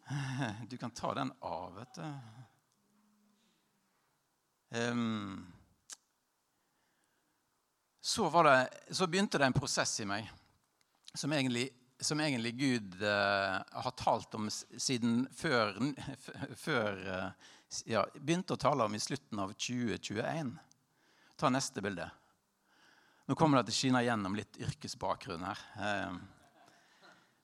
Du 0.69 0.77
kan 0.77 0.91
ta 0.91 1.15
den 1.17 1.33
av, 1.41 1.79
vet 1.79 1.95
du. 1.97 2.05
Um, 4.75 5.53
så, 8.01 8.43
det, 8.43 8.69
så, 8.91 9.07
begynte 9.07 9.39
det 9.39 9.47
en 9.47 9.55
prosess 9.55 10.01
i 10.03 10.07
meg 10.09 10.27
som 11.15 11.33
egentlig, 11.33 11.69
som 12.01 12.21
egentlig 12.21 12.55
Gud 12.59 12.97
uh, 13.03 13.63
har 13.63 13.95
talt 13.99 14.35
om 14.35 14.49
siden 14.51 15.25
før, 15.35 15.77
før 16.67 17.01
uh, 17.07 17.53
ja, 17.89 18.05
Begynte 18.19 18.57
å 18.57 18.61
tale 18.61 18.87
om 18.87 18.95
i 18.95 19.03
slutten 19.03 19.41
av 19.43 19.55
2021. 19.55 20.55
Ta 21.41 21.51
neste 21.51 21.83
bilde. 21.83 22.07
Nå 23.27 23.35
kommer 23.39 23.61
det 23.61 23.71
til 23.71 23.75
å 23.75 23.81
skinne 23.81 24.05
gjennom 24.05 24.37
litt 24.37 24.59
yrkesbakgrunn 24.61 25.47
her. 25.47 25.61
Um, 25.81 26.19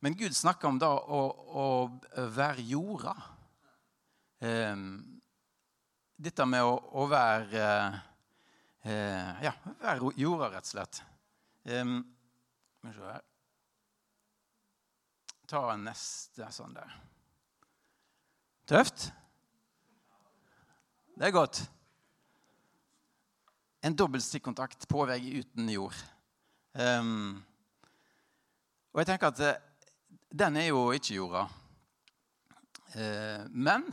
men 0.01 0.17
Gud 0.17 0.37
snakker 0.37 0.69
om 0.69 0.79
da 0.81 0.91
å, 0.97 1.21
å 1.61 1.67
være 2.33 2.65
jorda. 2.65 3.15
Eh, 4.41 4.77
dette 6.17 6.47
med 6.49 6.65
å, 6.65 6.73
å 6.97 7.05
være 7.09 7.65
eh, 8.89 9.43
Ja, 9.45 9.53
være 9.83 10.15
jorda, 10.17 10.49
rett 10.55 10.65
og 10.65 10.71
slett. 10.71 11.03
Eh, 11.69 11.93
Ta 15.51 15.75
neste 15.75 16.47
sånn 16.55 16.77
der. 16.77 16.91
Tøft? 18.71 19.09
Det 21.19 21.27
er 21.27 21.35
godt. 21.35 21.59
En 23.83 23.97
dobbelt 23.99 24.23
stikkontakt 24.23 24.87
på 24.87 25.03
vei 25.11 25.19
uten 25.41 25.73
jord. 25.73 25.97
Um, 26.79 27.41
og 28.95 29.03
jeg 29.03 29.09
tenker 29.11 29.33
at 29.33 29.65
den 30.31 30.59
er 30.61 30.69
jo 30.69 30.85
ikke 30.95 31.17
jorda. 31.17 31.43
Uh, 32.95 33.43
men 33.51 33.89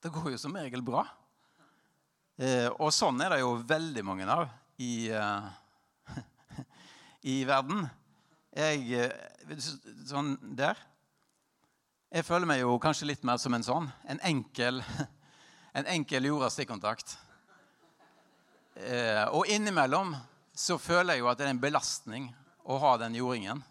det 0.00 0.14
går 0.14 0.30
jo 0.32 0.40
som 0.40 0.56
regel 0.56 0.84
bra. 0.86 1.04
Uh, 2.40 2.70
og 2.78 2.88
sånn 2.96 3.20
er 3.20 3.36
det 3.36 3.42
jo 3.42 3.58
veldig 3.68 4.06
mange 4.06 4.30
av 4.32 4.48
i, 4.80 5.10
eh, 5.12 6.16
i 7.34 7.36
verden. 7.46 7.84
Jeg 8.54 9.10
Sånn 10.06 10.36
der. 10.54 10.78
Jeg 12.14 12.24
føler 12.24 12.46
meg 12.46 12.60
jo 12.60 12.76
kanskje 12.78 13.08
litt 13.10 13.24
mer 13.26 13.40
som 13.42 13.54
en 13.56 13.66
sånn. 13.66 13.88
En 14.06 14.20
enkel, 14.22 14.78
en 15.78 15.88
enkel 15.90 16.28
jorda 16.30 16.50
stikkontakt. 16.54 17.16
og 19.34 19.46
innimellom 19.46 20.14
så 20.54 20.78
føler 20.78 21.14
jeg 21.14 21.22
jo 21.22 21.28
at 21.30 21.38
det 21.38 21.46
er 21.46 21.52
en 21.54 21.62
belastning 21.62 22.28
å 22.64 22.78
ha 22.78 22.96
den 23.02 23.14
jordingen. 23.18 23.62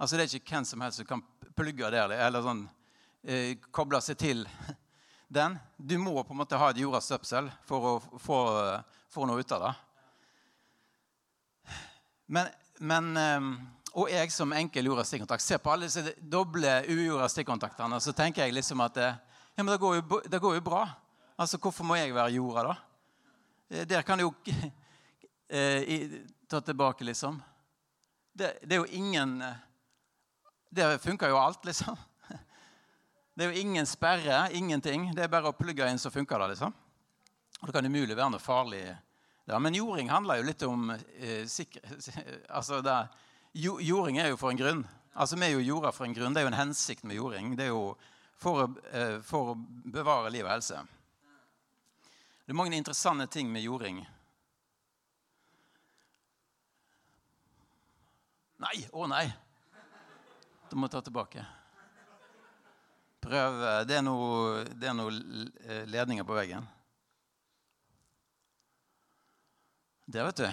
Altså 0.00 0.16
Det 0.16 0.24
er 0.24 0.38
ikke 0.40 0.56
hvem 0.56 0.64
som 0.64 0.80
helst 0.80 1.02
som 1.02 1.08
kan 1.08 1.22
plugge 1.56 1.90
der 1.92 2.14
eller 2.16 2.44
sånn, 2.44 2.62
eh, 3.24 3.58
koble 3.70 4.00
seg 4.00 4.16
til 4.20 4.46
den. 5.40 5.58
Du 5.76 5.98
må 6.00 6.16
på 6.24 6.32
en 6.32 6.40
måte 6.40 6.56
ha 6.56 6.70
et 6.72 6.80
jordas 6.80 7.04
støpsel 7.04 7.50
for 7.68 7.88
å 7.90 7.92
få, 8.16 8.38
få 9.12 9.28
noe 9.28 9.44
ut 9.44 9.52
av 9.58 9.66
det. 9.66 9.74
Men, 12.30 12.48
men 12.78 13.12
ehm, 13.18 13.52
og 13.92 14.10
jeg 14.10 14.30
som 14.30 14.52
enkel 14.54 14.86
jorda 14.86 15.02
stikkontakt 15.06 15.42
ser 15.42 15.58
på 15.58 15.72
alle 15.72 15.88
disse 15.88 16.14
doble 16.20 16.76
ujorda 16.86 17.26
stikkontaktene, 17.30 17.98
så 18.00 18.14
tenker 18.14 18.44
jeg 18.44 18.54
liksom 18.54 18.82
at 18.84 19.00
ja, 19.02 19.64
men 19.64 19.72
det 19.72 19.80
går, 19.82 19.96
jo, 19.98 20.20
det 20.30 20.38
går 20.40 20.54
jo 20.56 20.62
bra. 20.64 20.84
Altså, 21.40 21.58
Hvorfor 21.58 21.84
må 21.84 21.96
jeg 21.98 22.14
være 22.14 22.36
jorda, 22.36 22.62
da? 22.70 22.76
Eh, 23.70 23.86
der 23.88 24.02
kan 24.02 24.18
du 24.18 24.28
jo 24.28 24.34
eh, 25.48 26.20
ta 26.48 26.60
tilbake, 26.60 27.04
liksom. 27.04 27.40
Det, 28.32 28.54
det, 28.62 28.72
er 28.76 28.78
jo 28.78 28.86
ingen 28.94 29.42
Det 30.70 30.84
Der 30.84 30.98
funker 30.98 31.28
jo 31.28 31.38
alt, 31.38 31.64
liksom. 31.64 31.96
Det 33.34 33.44
er 33.44 33.52
jo 33.52 33.60
ingen 33.60 33.86
sperre, 33.86 34.52
ingenting. 34.52 35.10
Det 35.14 35.24
er 35.24 35.32
bare 35.32 35.50
å 35.50 35.56
plugge 35.56 35.88
inn, 35.90 35.98
så 35.98 36.10
funker 36.10 36.38
det, 36.38 36.54
liksom. 36.54 36.74
Og 37.60 37.66
det 37.66 37.74
kan 37.74 37.86
umulig 37.86 38.16
være 38.16 38.30
noe 38.30 38.40
farlig. 38.42 38.84
Ja, 39.50 39.58
men 39.58 39.74
jording 39.74 40.10
handler 40.10 40.38
jo 40.38 40.46
litt 40.46 40.62
om 40.62 40.92
eh, 40.92 41.42
sikkerhet 41.48 42.08
Altså, 42.56 42.80
det 42.84 42.96
Jording 43.52 44.18
er 44.18 44.30
jo 44.30 44.38
for 44.38 44.50
en 44.50 44.58
grunn. 44.58 44.84
Altså, 45.14 45.36
Vi 45.36 45.46
er 45.46 45.56
jo 45.56 45.64
jorda 45.74 45.90
for 45.92 46.06
en 46.06 46.14
grunn. 46.14 46.34
Det 46.34 46.40
er 46.40 46.46
jo 46.46 46.52
en 46.52 46.60
hensikt 46.60 47.04
med 47.04 47.16
jording. 47.16 47.56
Det 47.56 47.64
er 47.64 47.72
jo 47.74 47.96
for 48.38 48.62
å, 48.62 48.76
eh, 48.92 49.20
for 49.20 49.52
å 49.52 49.58
bevare 49.84 50.30
liv 50.30 50.44
og 50.44 50.52
helse. 50.52 50.86
Det 52.46 52.54
er 52.54 52.56
mange 52.56 52.76
interessante 52.76 53.26
ting 53.26 53.50
med 53.52 53.62
jording. 53.62 54.06
Nei! 58.58 58.88
Å 58.92 59.06
nei! 59.08 59.26
Da 60.70 60.76
må 60.76 60.86
jeg 60.86 60.92
ta 60.92 61.02
tilbake. 61.02 61.44
Prøv. 63.20 63.86
Det 63.86 63.96
er 63.96 64.02
noen 64.02 64.96
noe 64.96 65.12
eh, 65.66 65.84
ledninger 65.90 66.24
på 66.24 66.36
veggen. 66.38 66.66
Der, 70.06 70.24
vet 70.24 70.36
du. 70.36 70.48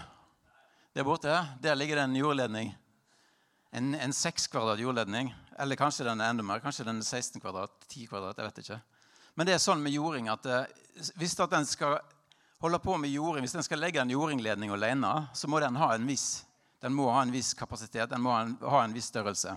Der 0.93 1.05
borte 1.05 1.39
der 1.61 1.75
ligger 1.75 1.95
det 1.95 2.03
en 2.03 2.15
jordledning 2.15 2.75
en, 3.71 3.95
en 3.95 4.13
6 4.13 4.47
kvadrat 4.47 4.79
jordledning. 4.79 5.33
Eller 5.59 5.75
kanskje 5.75 6.05
den 6.07 6.21
er 6.21 6.31
enda 6.31 6.43
mer. 6.45 6.61
Kanskje 6.63 6.85
den 6.87 7.01
er 7.01 7.07
16 7.07 7.41
kvadrat, 7.41 7.73
10 7.89 8.07
kvadrat. 8.11 8.37
jeg 8.37 8.45
vet 8.49 8.61
ikke. 8.63 8.79
Men 9.37 9.47
det 9.47 9.53
er 9.53 9.61
sånn 9.61 9.81
med 9.83 9.93
jording 9.93 10.29
at 10.33 10.45
eh, 10.49 10.69
hvis 11.19 11.37
at 11.39 11.51
den 11.53 11.65
skal 11.69 11.99
holde 12.63 12.79
på 12.81 12.95
med 12.97 13.13
jording, 13.13 13.45
hvis 13.45 13.57
den 13.57 13.65
skal 13.65 13.81
legge 13.81 14.01
en 14.01 14.13
jordingledning 14.13 14.71
alene, 14.73 15.11
så 15.37 15.49
må 15.49 15.59
den 15.61 15.77
ha 15.77 15.91
en 15.93 16.07
viss, 16.09 16.45
den 16.81 16.95
må 16.95 17.09
ha 17.13 17.21
en 17.21 17.33
viss 17.33 17.53
kapasitet, 17.57 18.09
den 18.09 18.23
må 18.23 18.33
ha 18.33 18.39
en, 18.47 18.55
ha 18.65 18.81
en 18.85 18.95
viss 18.95 19.11
størrelse. 19.11 19.53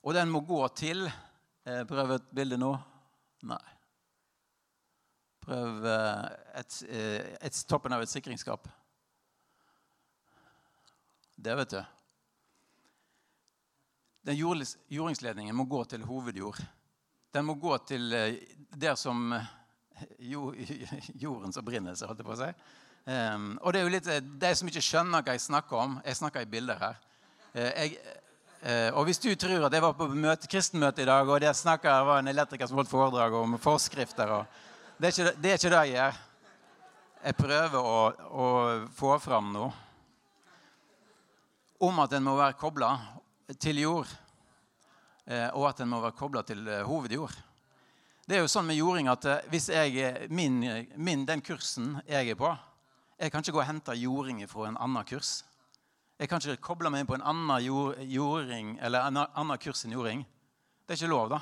Og 0.00 0.16
den 0.16 0.32
må 0.32 0.40
gå 0.48 0.62
til 0.72 1.04
eh, 1.04 1.82
Prøv 1.88 2.16
et 2.16 2.32
bilde 2.32 2.56
nå. 2.56 2.72
Nei. 3.50 3.60
Prøv 5.44 5.84
et, 5.88 6.50
et, 6.60 6.76
eh, 6.88 7.32
et, 7.40 7.62
toppen 7.68 7.92
av 7.92 8.04
et 8.04 8.12
sikringsskap. 8.12 8.68
Det, 11.36 11.56
vet 11.56 11.76
du 11.76 11.80
den 14.26 14.36
jordingsledningen 14.36 15.56
må 15.56 15.64
gå 15.64 15.84
til 15.88 16.04
hovedjord. 16.04 16.60
Den 17.32 17.46
må 17.46 17.54
gå 17.60 17.76
til 17.88 18.12
eh, 18.12 18.40
der 18.76 18.96
som 18.98 19.32
eh, 19.32 19.46
jordens 21.24 21.60
opprinnelse, 21.60 22.08
holdt 22.08 22.20
jeg 22.20 22.28
på 22.28 22.36
å 22.36 22.40
si. 22.40 22.50
Um, 23.06 23.54
og 23.62 23.72
det 23.72 23.80
er 23.80 23.86
jo 23.86 23.92
litt 23.94 24.08
eh, 24.12 24.18
De 24.20 24.48
som 24.52 24.68
ikke 24.68 24.82
skjønner 24.84 25.22
hva 25.24 25.32
jeg 25.32 25.40
snakker 25.40 25.78
om 25.80 25.94
Jeg 26.04 26.18
snakker 26.18 26.44
i 26.44 26.48
bilder 26.52 26.76
her. 26.82 26.98
Uh, 27.54 27.70
jeg, 27.70 27.94
uh, 28.60 28.90
og 29.00 29.06
hvis 29.08 29.22
du 29.22 29.30
tror 29.40 29.64
at 29.66 29.72
jeg 29.72 29.84
var 29.86 29.94
på 29.96 30.08
møte, 30.12 30.50
kristenmøte 30.52 31.00
i 31.00 31.08
dag, 31.08 31.24
og 31.24 31.40
der 31.40 31.56
snakker, 31.56 32.04
var 32.04 32.20
en 32.20 32.28
elektriker 32.28 32.68
som 32.68 32.76
holdt 32.76 32.92
foredrag 32.92 33.34
om 33.38 33.56
forskrifter 33.62 34.34
og, 34.36 34.58
det, 34.98 35.08
er 35.08 35.14
ikke, 35.14 35.32
det 35.40 35.50
er 35.50 35.56
ikke 35.56 35.72
det 35.72 35.80
jeg 35.80 35.94
gjør. 35.94 36.18
Jeg 37.24 37.38
prøver 37.38 37.88
å, 37.88 38.02
å 38.28 38.46
få 38.96 39.14
fram 39.24 39.48
noe 39.54 39.70
om 41.80 42.02
at 42.04 42.12
en 42.12 42.26
må 42.26 42.36
være 42.36 42.58
kobla 42.60 42.90
til 43.58 43.80
jord, 43.82 44.10
eh, 45.26 45.48
og 45.48 45.68
at 45.70 45.82
den 45.82 45.90
må 45.90 46.00
være 46.02 46.18
kobla 46.18 46.42
til 46.46 46.66
eh, 46.68 46.84
hovedjord. 46.86 47.34
Det 48.26 48.36
er 48.36 48.44
jo 48.44 48.50
sånn 48.52 48.68
med 48.68 48.78
jording 48.78 49.08
at 49.10 49.26
eh, 49.26 49.46
hvis 49.50 49.70
jeg, 49.72 50.28
min, 50.30 50.60
min, 50.96 51.24
den 51.26 51.42
kursen 51.42 51.96
jeg 52.06 52.30
er 52.30 52.38
på 52.38 52.50
Jeg 53.20 53.32
kan 53.32 53.42
ikke 53.42 53.52
gå 53.52 53.60
og 53.60 53.68
hente 53.68 53.94
jording 53.98 54.38
fra 54.48 54.68
en 54.68 54.78
annen 54.80 55.04
kurs. 55.04 55.42
Jeg 56.20 56.28
kan 56.28 56.40
ikke 56.40 56.62
koble 56.70 56.90
meg 56.92 57.02
inn 57.02 57.08
på 57.08 57.18
en 57.18 57.24
annen 57.24 57.64
jord, 57.64 57.98
jording, 58.00 58.78
en 58.80 58.94
annen 58.96 59.58
kurs 59.60 59.84
enn 59.84 59.92
jording. 59.92 60.22
Det 60.86 60.94
er 60.94 61.02
ikke 61.02 61.10
lov, 61.12 61.28
da. 61.32 61.40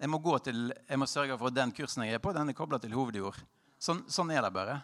Jeg 0.00 0.08
må, 0.08 0.20
til, 0.40 0.60
jeg 0.88 0.98
må 1.00 1.06
sørge 1.08 1.36
for 1.36 1.48
at 1.48 1.56
den 1.56 1.72
kursen 1.76 2.04
jeg 2.06 2.16
er 2.16 2.22
på, 2.24 2.32
den 2.32 2.48
er 2.48 2.56
kobla 2.56 2.78
til 2.80 2.92
hovedjord. 2.96 3.36
Sånn, 3.80 4.02
sånn, 4.08 4.30
er 4.32 4.44
det 4.44 4.52
bare. 4.52 4.76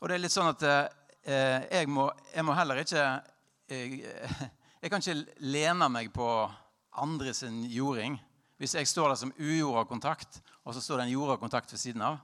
Og 0.00 0.08
det 0.08 0.16
er 0.16 0.22
litt 0.22 0.32
sånn 0.32 0.48
at 0.48 0.64
eh, 0.68 1.64
jeg, 1.68 1.88
må, 1.92 2.06
jeg, 2.34 2.44
må, 2.44 2.54
heller 2.56 2.80
ikke 2.80 3.04
eh, 3.68 4.46
jeg 4.78 4.92
kan 4.92 5.02
ikke 5.02 5.42
lene 5.42 5.88
meg 5.90 6.12
på 6.14 6.26
andre 7.02 7.32
sin 7.34 7.64
jording. 7.70 8.18
Hvis 8.58 8.74
jeg 8.78 8.90
står 8.90 9.12
der 9.12 9.18
som 9.20 9.34
ujorda 9.38 9.84
kontakt, 9.90 10.40
og 10.66 10.74
så 10.74 10.82
står 10.82 11.00
det 11.00 11.08
en 11.08 11.14
jorda 11.14 11.38
kontakt 11.38 11.72
ved 11.72 11.80
siden 11.80 12.02
av. 12.06 12.18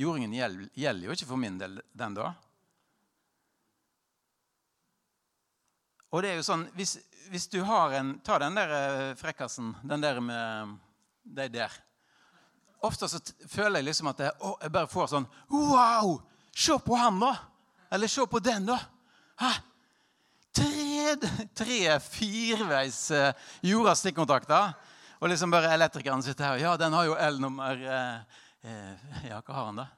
Jordingen 0.00 0.34
gjelder, 0.34 0.68
gjelder 0.74 1.06
jo 1.06 1.16
ikke 1.16 1.28
for 1.28 1.40
min 1.40 1.58
del 1.60 1.78
den 1.92 2.16
da. 2.16 2.32
Og 6.14 6.22
det 6.22 6.32
er 6.32 6.38
jo 6.38 6.46
sånn, 6.46 6.68
Hvis, 6.78 6.96
hvis 7.30 7.48
du 7.50 7.60
har 7.66 7.94
en 7.98 8.12
Ta 8.22 8.38
den 8.38 8.54
der 8.54 8.74
eh, 8.74 9.16
frekkasen, 9.18 9.72
den 9.82 10.02
der 10.02 10.20
med 10.22 10.76
de 11.24 11.48
der. 11.50 11.74
Ofte 12.84 13.08
så 13.08 13.18
føler 13.48 13.80
jeg 13.80 13.88
liksom 13.88 14.12
at 14.12 14.20
jeg, 14.22 14.34
å, 14.44 14.54
jeg 14.62 14.72
bare 14.74 14.90
får 14.90 15.10
sånn 15.14 15.28
Wow! 15.50 16.18
Se 16.54 16.76
på 16.78 16.98
han, 16.98 17.18
da! 17.18 17.32
Eller 17.90 18.10
se 18.10 18.26
på 18.30 18.40
den, 18.42 18.68
da! 18.68 18.78
Hæ? 19.40 19.54
tre, 20.54 20.83
tre 21.60 22.00
fireveis 22.02 22.98
uh, 23.14 23.32
jorda 23.64 23.94
stikkontakter. 23.98 24.74
Og 25.20 25.30
liksom 25.30 25.52
bare 25.54 25.72
elektrikeren 25.74 26.22
sitter 26.24 26.44
her. 26.50 26.62
Ja, 26.62 26.76
den 26.80 26.92
har 26.92 27.06
jo 27.08 27.16
L-nummer 27.16 27.74
eh, 27.80 28.18
uh, 28.66 28.92
Ja, 29.28 29.40
hva 29.40 29.54
har 29.56 29.70
han, 29.70 29.82
da? 29.82 29.88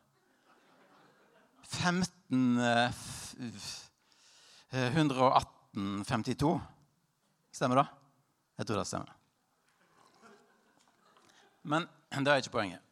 15 1.66 2.58
118 4.70 6.04
52. 6.06 6.60
Stemmer 7.52 7.82
det? 7.82 7.86
Jeg 8.56 8.68
tror 8.68 8.78
det 8.80 8.88
stemmer. 8.88 9.12
Men 11.66 11.88
det 12.22 12.32
er 12.32 12.42
ikke 12.42 12.54
poenget. 12.54 12.82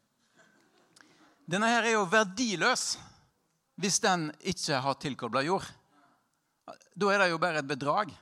Denne 1.46 1.68
her 1.68 1.84
er 1.84 1.94
jo 1.98 2.06
verdiløs 2.08 2.94
hvis 3.80 3.98
den 4.02 4.28
ikke 4.46 4.78
har 4.80 4.96
tilkobla 5.02 5.42
jord. 5.44 5.66
Da 6.94 7.10
er 7.12 7.24
det 7.24 7.30
jo 7.32 7.40
bare 7.42 7.60
et 7.60 7.68
bedrag. 7.68 8.12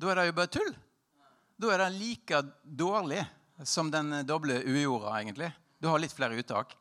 Da 0.00 0.10
er 0.10 0.20
det 0.20 0.28
jo 0.30 0.36
bare 0.38 0.52
tull. 0.52 0.72
Da 1.60 1.72
er 1.74 1.84
det 1.84 1.90
like 1.98 2.42
dårlig 2.64 3.24
som 3.68 3.90
den 3.92 4.22
doble 4.28 4.62
ujorda, 4.64 5.18
egentlig. 5.18 5.50
Du 5.80 5.88
har 5.90 6.00
litt 6.00 6.14
flere 6.14 6.38
uttak. 6.40 6.76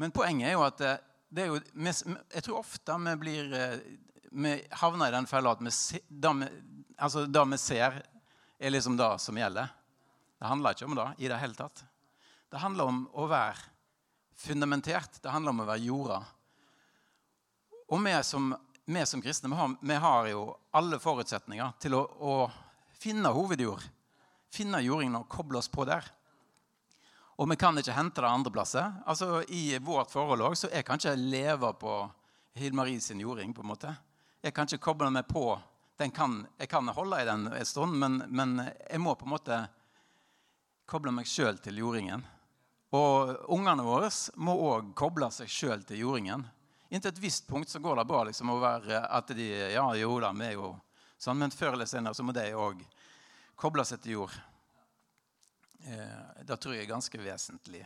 Men 0.00 0.12
poenget 0.12 0.50
er 0.50 0.56
jo 0.56 0.64
at 0.64 0.80
eh, 0.84 0.98
det 1.32 1.44
er 1.44 1.50
jo, 1.50 1.60
jeg 1.82 2.44
tror 2.44 2.60
ofte 2.60 2.96
vi 3.02 3.14
blir 3.20 3.54
eh, 3.56 3.78
vi 4.36 4.52
havner 4.80 5.08
i 5.08 5.16
den 5.16 5.26
fella 5.26 5.54
at 5.56 5.62
vi, 5.64 5.72
det, 6.08 6.32
vi, 6.40 6.48
altså 7.00 7.24
det 7.26 7.44
vi 7.52 7.58
ser, 7.60 8.02
er 8.58 8.72
liksom 8.72 8.96
det 8.98 9.08
som 9.22 9.38
gjelder. 9.38 9.70
Det 10.36 10.50
handler 10.50 10.76
ikke 10.76 10.88
om 10.88 10.96
det 10.98 11.06
i 11.24 11.30
det 11.32 11.38
hele 11.40 11.56
tatt. 11.56 11.84
Det 12.52 12.60
handler 12.60 12.90
om 12.90 13.02
å 13.16 13.26
være 13.30 13.72
fundamentert. 14.36 15.20
Det 15.22 15.32
handler 15.32 15.54
om 15.54 15.64
å 15.64 15.68
være 15.70 15.86
jorda. 15.86 16.20
Og 17.88 18.02
vi 18.04 18.14
som 18.26 18.52
vi 18.86 19.06
som 19.06 19.22
kristne 19.22 19.48
vi 19.48 19.56
har, 19.56 19.76
vi 19.80 19.94
har, 19.94 20.26
jo 20.30 20.42
alle 20.70 20.98
forutsetninger 21.02 21.72
til 21.82 21.96
å, 21.98 22.02
å 22.06 22.34
finne 22.94 23.32
hovedjord. 23.34 23.82
Finne 24.54 24.78
jordingen 24.84 25.18
og 25.18 25.28
koble 25.28 25.58
oss 25.58 25.68
på 25.68 25.84
der. 25.88 26.06
Og 27.36 27.50
vi 27.50 27.56
kan 27.60 27.76
ikke 27.76 27.96
hente 27.96 28.22
det 28.22 28.30
andre 28.30 28.52
plasser. 28.54 28.92
Altså, 29.04 29.42
I 29.48 29.78
vårt 29.82 30.12
forhold 30.14 30.46
òg 30.46 30.54
så 30.56 30.70
jeg 30.70 30.86
kan 30.86 31.02
ikke 31.02 31.16
leve 31.18 31.72
på 31.80 31.96
Hilmarie 32.56 33.00
sin 33.00 33.20
jording. 33.20 33.52
på 33.52 33.60
en 33.60 33.72
måte. 33.74 33.96
Jeg 34.40 34.54
kan 34.54 34.70
ikke 34.70 34.86
koble 34.86 35.10
meg 35.10 35.26
på 35.28 35.58
kan, 36.12 36.46
Jeg 36.58 36.68
kan 36.68 36.88
holde 36.88 37.22
i 37.22 37.24
den 37.24 37.46
en 37.48 37.66
stund, 37.66 37.98
men, 37.98 38.22
men 38.28 38.70
jeg 38.90 39.00
må 39.00 39.14
på 39.14 39.26
en 39.26 39.34
måte 39.34 39.68
koble 40.86 41.10
meg 41.10 41.26
sjøl 41.26 41.58
til 41.58 41.78
jordingen. 41.78 42.22
Og 42.92 43.34
ungene 43.52 43.82
våre 43.82 44.10
må 44.36 44.54
òg 44.54 44.94
koble 44.94 45.30
seg 45.34 45.50
sjøl 45.50 45.82
til 45.82 45.98
jordingen. 46.04 46.46
Inntil 46.96 47.12
et 47.12 47.18
visst 47.20 47.44
punkt 47.46 47.68
så 47.68 47.78
går 47.78 47.98
det 48.00 48.08
bra 48.08 48.22
liksom, 48.24 48.50
å 48.54 48.60
være 48.62 49.02
at 49.04 49.28
de 49.36 49.46
Ja, 49.74 49.84
jo 50.00 50.14
da, 50.22 50.30
vi 50.32 50.46
er 50.48 50.54
jo 50.56 50.70
sånn, 51.20 51.36
men 51.42 51.52
før 51.52 51.74
eller 51.76 51.88
senere 51.90 52.16
så 52.16 52.24
må 52.24 52.32
de 52.32 52.46
òg 52.56 52.80
koble 53.60 53.84
seg 53.84 54.00
til 54.00 54.14
jord. 54.14 54.32
Eh, 55.84 56.42
det 56.48 56.56
tror 56.56 56.72
jeg 56.72 56.86
er 56.86 56.94
ganske 56.94 57.20
vesentlig. 57.20 57.82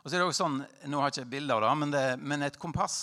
Og 0.00 0.08
så 0.08 0.16
er 0.16 0.22
det 0.22 0.28
også 0.30 0.44
sånn, 0.46 0.58
Nå 0.88 1.00
har 1.00 1.10
jeg 1.10 1.24
ikke 1.24 1.34
bilde 1.36 1.56
av 1.56 1.62
det, 1.66 1.74
men, 1.82 1.92
det, 1.92 2.04
men 2.20 2.44
et 2.44 2.58
kompass 2.60 2.98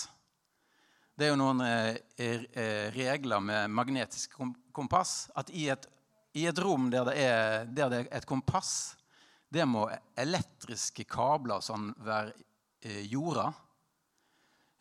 Det 1.17 1.27
er 1.27 1.31
jo 1.31 1.39
noen 1.39 1.61
eh, 1.65 1.95
eh 2.17 2.89
regler 2.95 3.41
med 3.45 3.69
magnetisk 3.69 4.39
kompass. 4.73 5.29
At 5.37 5.53
i 5.53 5.67
et, 5.69 5.85
i 6.33 6.47
et 6.49 6.59
rom 6.65 6.89
der 6.89 7.05
det, 7.05 7.17
er, 7.21 7.65
der 7.69 7.93
det, 7.93 7.99
er, 8.05 8.13
et 8.17 8.25
kompass, 8.25 8.95
det 9.53 9.69
må 9.69 9.85
elektriske 10.17 11.05
kabler 11.05 11.61
sånn 11.61 11.91
være 12.01 12.33
eh, 12.81 13.03
jorda. 13.05 13.51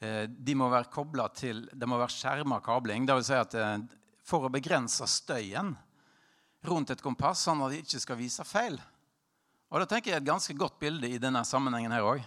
Eh, 0.00 0.24
de 0.28 0.56
må 0.56 0.70
være 0.72 0.88
kobla 0.88 1.26
til 1.36 1.66
Det 1.76 1.88
må 1.88 1.98
være 2.00 2.14
skjerma 2.14 2.60
kabling. 2.64 3.04
Vil 3.08 3.24
si 3.26 3.36
at 3.36 3.54
eh, 3.58 3.76
for 4.24 4.46
å 4.46 4.52
begrense 4.52 5.04
støyen 5.10 5.74
rundt 6.64 6.92
et 6.92 7.02
kompass, 7.04 7.44
sånn 7.44 7.60
at 7.64 7.72
det 7.72 7.82
ikke 7.84 8.00
skal 8.00 8.20
vise 8.20 8.44
feil. 8.48 8.78
Og 9.70 9.80
da 9.80 9.88
tenker 9.88 10.12
jeg 10.14 10.22
et 10.22 10.28
ganske 10.28 10.56
godt 10.56 10.80
bilde 10.80 11.08
i 11.08 11.20
denne 11.20 11.42
sammenhengen 11.46 11.92
her 11.92 12.06
òg. 12.06 12.24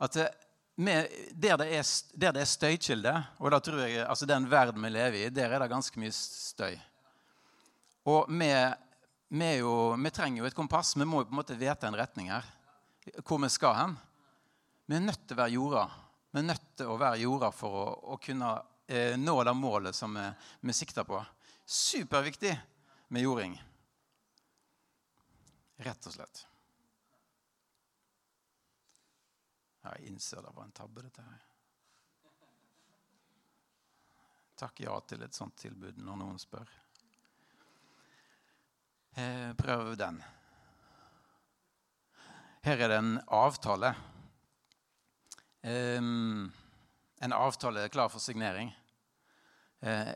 At 0.00 0.16
eh, 0.16 0.32
med, 0.78 1.12
der, 1.34 1.58
det 1.60 1.68
er, 1.76 1.92
der 2.14 2.36
det 2.36 2.44
er 2.44 2.50
støykilde, 2.52 3.14
og 3.42 3.52
da 3.52 3.60
tror 3.60 3.82
jeg, 3.82 4.04
altså 4.06 4.28
den 4.30 4.46
verden 4.48 4.84
vi 4.84 4.92
lever 4.94 5.20
i, 5.24 5.30
der 5.34 5.50
er 5.50 5.64
det 5.64 5.72
ganske 5.72 6.00
mye 6.00 6.14
støy. 6.14 6.76
Og 8.08 8.30
vi, 8.30 8.52
vi, 9.28 9.48
jo, 9.58 9.72
vi 9.98 10.12
trenger 10.14 10.40
jo 10.40 10.48
et 10.48 10.56
kompass. 10.56 10.94
Vi 10.96 11.04
må 11.04 11.20
jo 11.20 11.28
på 11.28 11.34
en 11.34 11.42
måte 11.42 11.58
vite 11.58 11.90
en 11.90 11.98
retning 11.98 12.30
her. 12.32 12.46
Hvor 13.26 13.42
vi 13.42 13.50
skal 13.52 13.76
hen. 13.76 13.96
Vi 14.88 14.96
er 14.96 15.04
nødt 15.04 15.26
til 15.26 15.36
å 15.36 15.42
være 15.42 15.56
jorda. 15.58 15.88
Vi 16.38 16.42
er 16.44 16.52
nødt 16.52 16.66
til 16.78 16.86
å 16.86 16.94
være 16.94 17.18
jorda 17.18 17.48
for 17.50 17.74
å, 17.74 17.86
å 18.14 18.16
kunne 18.22 18.48
eh, 18.86 19.16
nå 19.18 19.32
det 19.42 19.54
målet 19.58 19.96
som 19.96 20.12
vi, 20.14 20.74
sikter 20.76 21.02
på. 21.02 21.18
Superviktig 21.66 22.52
med 23.10 23.24
jording. 23.24 23.56
Rett 25.82 26.06
og 26.06 26.14
slett. 26.14 26.42
Jeg 29.82 30.12
innser 30.12 30.46
det 30.46 30.52
var 30.54 30.68
en 30.68 30.76
tabbe, 30.76 31.02
dette 31.08 31.24
her. 31.26 31.40
Takk 34.62 34.82
ja 34.84 34.94
til 35.10 35.24
et 35.26 35.34
sånt 35.34 35.58
tilbud 35.58 35.98
når 35.98 36.20
noen 36.20 36.38
spør. 36.38 36.70
Eh, 39.18 39.50
prøv 39.58 39.90
den. 39.98 40.22
Her 42.62 42.86
er 42.86 42.94
det 42.94 43.00
en 43.02 43.18
avtale. 43.26 43.92
En 45.62 47.32
avtale 47.32 47.88
klar 47.88 48.08
for 48.08 48.22
signering. 48.22 48.70
Uh, 49.82 50.12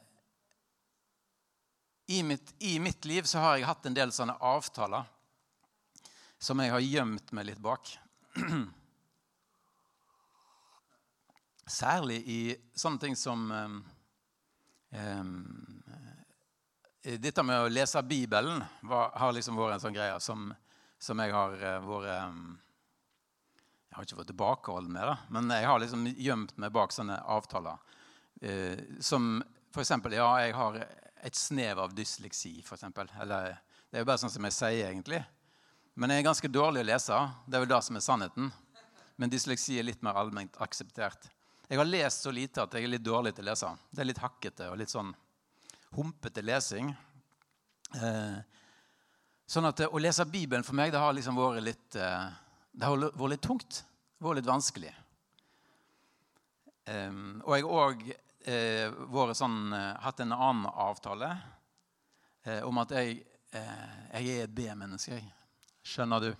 i, 2.06 2.22
mitt, 2.22 2.54
I 2.58 2.78
mitt 2.78 3.04
liv 3.04 3.22
så 3.22 3.38
har 3.38 3.56
jeg 3.56 3.66
hatt 3.66 3.86
en 3.86 3.96
del 3.96 4.12
sånne 4.12 4.34
avtaler 4.42 5.06
som 6.42 6.58
jeg 6.60 6.72
har 6.74 6.82
gjemt 6.82 7.32
meg 7.32 7.46
litt 7.46 7.62
bak. 7.62 7.92
Særlig 11.66 12.18
i 12.26 12.40
sånne 12.74 12.98
ting 13.04 13.14
som 13.16 13.46
um, 13.50 13.78
um, 14.90 15.36
Dette 17.02 17.42
med 17.42 17.64
å 17.64 17.70
lese 17.70 18.02
Bibelen 18.06 18.60
var, 18.86 19.14
har 19.18 19.32
liksom 19.34 19.56
vært 19.58 19.76
en 19.76 19.84
sånn 19.86 19.96
greie 19.96 20.18
som, 20.22 20.50
som 20.98 21.22
jeg 21.22 21.34
har 21.34 21.54
uh, 21.62 21.78
vært 21.86 22.28
um, 22.28 22.42
Jeg 23.92 23.98
har 23.98 24.06
ikke 24.06 24.16
vært 24.22 24.30
tilbakeholden 24.32 24.94
med 24.94 25.04
det, 25.04 25.16
men 25.36 25.50
jeg 25.52 25.66
har 25.68 25.80
liksom 25.82 26.06
gjemt 26.16 26.54
meg 26.56 26.72
bak 26.72 26.94
sånne 26.96 27.18
avtaler. 27.28 27.98
Uh, 28.40 28.96
som 29.04 29.34
eksempel, 29.76 30.16
ja, 30.16 30.30
jeg 30.40 30.54
har 30.56 30.78
et 30.80 31.36
snev 31.36 31.82
av 31.84 31.92
dysleksi, 31.92 32.54
eksempel. 32.64 33.12
Eller 33.20 33.52
det 33.90 34.00
er 34.00 34.06
jo 34.06 34.08
bare 34.08 34.22
sånn 34.22 34.32
som 34.32 34.48
jeg 34.48 34.56
sier, 34.56 34.86
egentlig. 34.88 35.20
Men 35.92 36.08
jeg 36.08 36.22
er 36.22 36.26
ganske 36.30 36.48
dårlig 36.48 36.86
å 36.86 36.88
lese. 36.88 37.20
Det 37.44 37.58
er 37.58 37.66
vel 37.66 37.74
det 37.74 37.82
som 37.84 38.00
er 38.00 38.04
sannheten. 38.06 38.48
Men 39.20 39.32
dysleksi 39.36 39.76
er 39.76 39.84
litt 39.84 40.00
mer 40.02 40.16
allment 40.16 40.56
akseptert. 40.64 41.28
Jeg 41.68 41.78
har 41.78 41.88
lest 41.88 42.24
så 42.24 42.32
lite 42.32 42.64
at 42.64 42.72
jeg 42.74 42.88
er 42.88 42.94
litt 42.94 43.04
dårlig 43.04 43.34
til 43.36 43.44
å 43.44 43.50
lese. 43.50 43.68
Det 43.92 44.02
er 44.02 44.08
litt 44.08 44.24
hakkete 44.24 44.72
og 44.72 44.80
litt 44.80 44.92
sånn 44.92 45.12
humpete 45.92 46.42
lesing. 46.44 46.88
Eh, 48.00 48.38
sånn 49.44 49.68
at 49.68 49.84
å 49.84 50.00
lese 50.00 50.26
Bibelen 50.32 50.64
for 50.64 50.76
meg 50.80 50.94
det 50.94 51.00
har 51.04 51.12
liksom 51.12 51.36
vært 51.36 51.64
litt 51.64 52.00
eh, 52.00 52.32
Det 52.72 52.88
har 52.88 52.98
vært 52.98 53.34
litt 53.34 53.44
tungt. 53.44 53.82
Det 53.82 54.24
har 54.24 54.32
vært 54.32 54.40
litt 54.40 54.52
vanskelig. 54.52 54.92
Um, 56.88 57.42
og 57.44 57.54
jeg 57.54 57.66
har 57.66 57.82
òg 57.86 58.00
eh, 58.50 59.34
sånn, 59.38 59.58
eh, 59.76 59.90
hatt 60.02 60.22
en 60.24 60.34
annen 60.34 60.64
avtale 60.66 61.28
eh, 62.42 62.58
om 62.66 62.80
at 62.82 62.90
jeg, 62.96 63.20
jeg 63.52 64.32
er 64.32 64.48
et 64.48 64.56
B-menneske. 64.56 65.20
Skjønner 65.86 66.24
du? 66.24 66.32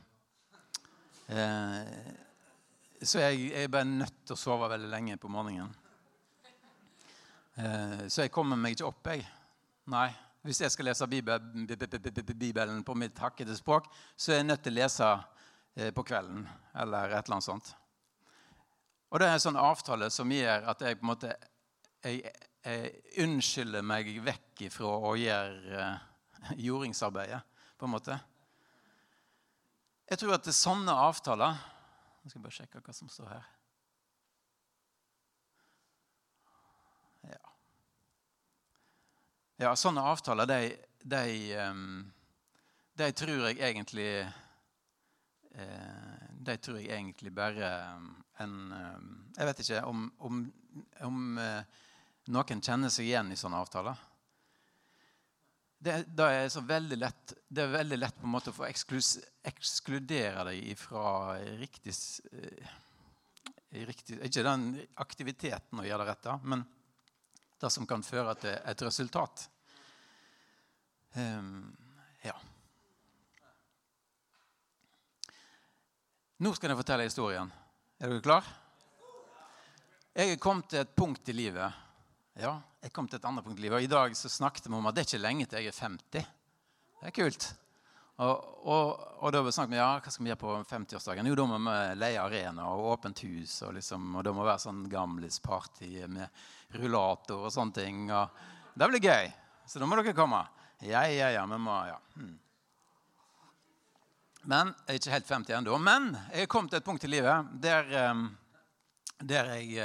Eh, 1.32 2.12
så 3.02 3.22
jeg, 3.22 3.52
er 3.54 3.70
bare 3.70 3.88
nødt 3.88 4.24
til 4.26 4.36
å 4.36 4.40
sove 4.40 4.68
veldig 4.70 4.90
lenge 4.90 5.18
på 5.20 5.30
morgenen. 5.32 5.72
Eh, 7.58 8.04
så 8.08 8.24
jeg 8.24 8.32
kommer 8.34 8.58
meg 8.58 8.76
ikke 8.76 8.88
opp, 8.90 9.10
jeg. 9.10 9.24
Nei. 9.92 10.10
Hvis 10.42 10.60
jeg 10.64 10.74
skal 10.74 10.88
lese 10.90 11.06
Bibelen 11.06 12.82
på 12.82 12.96
mitt 12.98 13.18
hakkete 13.22 13.54
språk, 13.54 13.86
så 14.16 14.32
er 14.32 14.40
jeg 14.40 14.48
nødt 14.48 14.64
til 14.64 14.74
å 14.74 14.80
lese 14.80 15.10
eh, 15.10 15.20
på 15.72 16.04
kvelden 16.04 16.44
eller 16.76 17.14
et 17.14 17.24
eller 17.24 17.38
annet 17.38 17.46
sånt. 17.46 17.70
Og 19.12 19.20
det 19.20 19.28
er 19.28 19.37
en 19.37 19.44
sånn 19.44 19.61
avtale 19.61 20.08
som 20.12 20.30
gjør 20.32 20.68
at 20.72 20.82
jeg 20.85 20.98
på 20.98 21.04
en 21.04 21.11
måte 21.11 21.32
jeg, 22.02 22.22
jeg 22.64 22.92
unnskylder 23.22 23.85
meg 23.85 24.08
vekk 24.24 24.66
fra 24.72 24.92
å 25.11 25.14
gjøre 25.18 25.88
uh, 25.92 26.52
jordingsarbeidet, 26.58 27.40
på 27.78 27.87
en 27.87 27.92
måte. 27.92 28.16
Jeg 30.11 30.20
tror 30.20 30.37
at 30.37 30.46
det 30.46 30.52
er 30.52 30.58
sånne 30.58 30.94
avtaler 31.06 31.61
Nå 32.22 32.30
skal 32.30 32.38
jeg 32.38 32.44
bare 32.44 32.54
sjekke 32.54 32.80
hva 32.87 32.92
som 32.94 33.08
står 33.11 33.30
her. 33.32 33.46
Ja. 37.32 37.40
ja 39.64 39.72
sånne 39.74 40.04
avtaler, 40.06 40.46
de, 40.46 40.61
de, 41.02 41.24
um, 41.66 42.04
de 42.94 43.08
tror 43.18 43.48
jeg 43.48 43.58
egentlig 43.58 44.06
De 45.52 46.54
tror 46.64 46.78
jeg 46.80 46.88
egentlig 46.96 47.28
bare 47.36 47.66
en 48.40 48.54
um, 48.72 49.10
Jeg 49.36 49.48
vet 49.50 49.58
ikke 49.60 49.82
om, 49.84 50.06
om, 50.24 50.38
om 51.04 51.18
noen 52.32 52.62
kjenner 52.64 52.92
seg 52.92 53.10
igjen 53.10 53.34
i 53.34 53.36
sånne 53.36 53.60
avtaler 53.60 54.00
det, 55.82 56.04
det, 56.14 56.24
er 56.24 56.66
veldig 56.66 56.98
lett, 56.98 57.32
det 57.48 57.64
er 57.64 57.72
veldig 57.72 57.98
lett 57.98 58.18
på 58.20 58.28
en 58.28 58.34
måte 58.36 58.52
å 58.52 58.54
få 58.54 58.68
eksklus, 58.68 59.16
ekskludere 59.50 60.44
deg 60.52 60.76
fra 60.78 61.34
riktig, 61.58 61.94
eh, 62.30 62.76
riktig, 63.88 64.20
Ikke 64.22 64.44
den 64.46 64.68
aktiviteten 65.02 65.82
å 65.82 65.86
gjøre 65.86 66.06
det 66.06 66.12
rette, 66.12 66.36
men 66.46 66.62
det 67.58 67.70
som 67.70 67.86
kan 67.86 68.06
føre 68.06 68.36
til 68.38 68.54
et 68.54 68.86
resultat. 68.86 69.48
Um, 71.18 71.74
ja. 72.22 72.36
Nå 76.42 76.50
skal 76.57 76.72
jeg 76.72 76.78
fortelle 76.81 77.05
historien. 77.07 77.50
Er 78.02 78.11
dere 78.11 78.22
klar? 78.24 78.46
Jeg 80.11 80.40
kommet 80.42 80.66
til 80.72 80.81
et 80.83 80.90
punkt 80.98 81.28
i 81.31 81.35
livet 81.37 81.81
ja, 82.40 82.57
jeg 82.81 82.92
kom 82.96 83.07
til 83.07 83.20
et 83.20 83.26
annet 83.28 83.44
punkt 83.44 83.61
i 83.61 83.62
livet. 83.62 83.76
Og 83.76 83.85
I 83.85 83.90
dag 83.92 84.16
så 84.16 84.31
snakket 84.33 84.66
vi 84.66 84.74
om 84.74 84.88
at 84.88 84.96
det 84.96 85.05
er 85.05 85.07
ikke 85.11 85.20
lenge 85.20 85.46
til 85.46 85.61
jeg 85.61 85.70
er 85.70 85.78
50. 85.85 86.31
Det 86.98 87.11
er 87.11 87.14
kult. 87.14 87.48
Og, 88.24 88.48
og, 88.72 89.05
og 89.20 89.35
da 89.37 89.42
snakket 89.44 89.74
vi 89.74 89.78
ja, 89.78 89.88
hva 90.00 90.14
skal 90.14 90.24
vi 90.24 90.33
gjøre 90.33 90.40
på 90.40 90.55
50-årsdagen. 90.72 91.28
Jo, 91.31 91.37
da 91.38 91.46
må 91.52 91.61
vi 91.62 91.78
leie 92.00 92.24
arena 92.24 92.66
og 92.72 92.88
åpent 92.96 93.22
hus. 93.28 93.61
Og, 93.66 93.76
liksom, 93.78 94.11
og 94.16 94.26
det 94.26 94.35
må 94.35 94.48
være 94.48 94.64
sånn 94.64 94.83
gamlisparty 94.90 95.92
med 96.11 96.42
rullator 96.81 97.46
og 97.46 97.55
sånne 97.55 97.78
ting. 97.78 98.07
Og 98.11 98.42
det 98.74 98.90
blir 98.90 99.11
gøy. 99.12 99.31
Så 99.68 99.78
da 99.78 99.87
må 99.87 100.00
dere 100.00 100.16
komme. 100.16 100.42
Ja, 100.83 101.05
ja, 101.07 101.31
ja. 101.37 101.46
Vi 101.52 101.61
må, 101.68 101.83
ja. 101.87 102.00
Hmm. 102.16 102.35
Men 104.50 104.72
jeg 104.87 104.90
er 104.90 104.98
ikke 104.98 105.14
helt 105.14 105.28
50 105.31 105.57
ennå. 105.61 105.76
Men 105.78 106.09
jeg 106.33 106.46
er 106.46 106.50
kommet 106.50 106.72
til 106.72 106.81
et 106.81 106.87
punkt 106.87 107.05
i 107.07 107.11
livet 107.11 107.50
der, 107.62 107.92
eh, 107.94 108.22
der 109.22 109.52
jeg, 109.55 109.76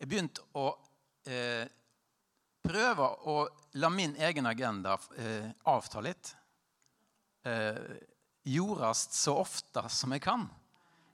har 0.00 0.08
begynt 0.10 0.40
å 0.58 0.72
eh, 1.28 1.68
prøve 2.64 3.06
å 3.30 3.36
la 3.78 3.90
min 3.94 4.16
egen 4.18 4.48
agenda 4.50 4.96
eh, 5.18 5.50
avta 5.70 6.02
litt. 6.02 6.32
Eh, 7.46 7.78
jordast 8.50 9.14
så 9.14 9.36
ofte 9.38 9.86
som 9.88 10.12
jeg 10.16 10.24
kan. 10.24 10.48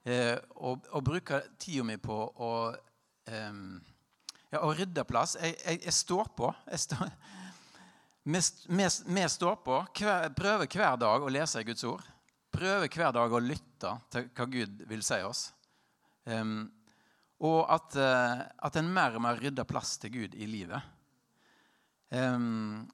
Eh, 0.06 0.38
og, 0.56 0.86
og 0.94 1.04
bruke 1.04 1.42
tida 1.58 1.84
mi 1.84 1.98
på 2.00 2.16
å, 2.16 2.50
eh, 3.28 3.62
ja, 4.54 4.62
rydde 4.64 5.04
plass. 5.04 5.36
Jeg, 5.42 5.58
jeg, 5.60 5.84
jeg 5.90 5.98
står 6.00 6.32
på. 6.38 6.52
Jeg 6.70 6.84
står, 6.86 7.14
vi, 8.32 9.28
står 9.36 9.56
på. 9.66 9.80
Hver, 9.98 10.30
prøver 10.38 10.70
hver 10.70 11.00
dag 11.04 11.26
å 11.26 11.32
lese 11.36 11.66
Guds 11.66 11.84
ord. 11.84 12.15
Prøver 12.56 12.88
hver 12.88 13.12
dag 13.12 13.32
å 13.36 13.42
lytte 13.42 13.90
til 14.12 14.28
hva 14.32 14.44
Gud 14.48 14.84
vil 14.88 15.02
si 15.04 15.18
oss. 15.26 15.50
Um, 16.24 16.70
og 17.44 17.66
at, 17.68 17.96
uh, 18.00 18.44
at 18.64 18.78
en 18.80 18.88
mer 18.88 19.18
og 19.18 19.24
mer 19.26 19.40
rydder 19.42 19.66
plass 19.68 19.98
til 20.00 20.14
Gud 20.14 20.36
i 20.40 20.48
livet. 20.48 20.80
Um, 22.08 22.86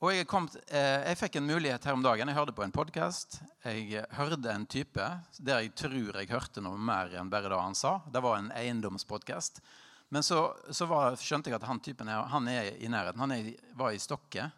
og 0.00 0.14
jeg, 0.14 0.28
kom, 0.30 0.48
uh, 0.48 0.72
jeg, 0.72 1.18
fikk 1.20 1.36
en 1.36 1.48
mulighet 1.50 1.84
her 1.84 1.98
om 1.98 2.04
dagen. 2.06 2.32
Jeg 2.32 2.38
hørte 2.38 2.56
på 2.56 2.64
en 2.64 2.72
podkast. 2.72 3.42
Jeg 3.66 4.06
hørte 4.16 4.54
en 4.54 4.64
type 4.64 5.10
der 5.36 5.66
jeg 5.66 5.74
tror 5.76 6.16
jeg 6.22 6.32
hørte 6.32 6.64
noe 6.64 6.80
mer 6.80 7.12
enn 7.20 7.32
bare 7.32 7.52
det 7.52 7.60
han 7.60 7.76
sa. 7.76 7.98
Det 8.08 8.24
var 8.24 8.40
en 8.40 8.52
eiendomspodkast. 8.56 9.60
Men 10.08 10.24
så, 10.24 10.40
så 10.72 10.88
var, 10.88 11.18
skjønte 11.20 11.52
jeg 11.52 11.58
at 11.58 11.68
han 11.68 11.82
typen 11.84 12.08
her, 12.08 12.30
han 12.32 12.48
er 12.48 12.72
i 12.80 12.88
nærheten. 12.88 13.20
Han 13.20 13.36
er, 13.36 13.52
var 13.76 13.92
i 13.92 14.00
Stokke. 14.00 14.48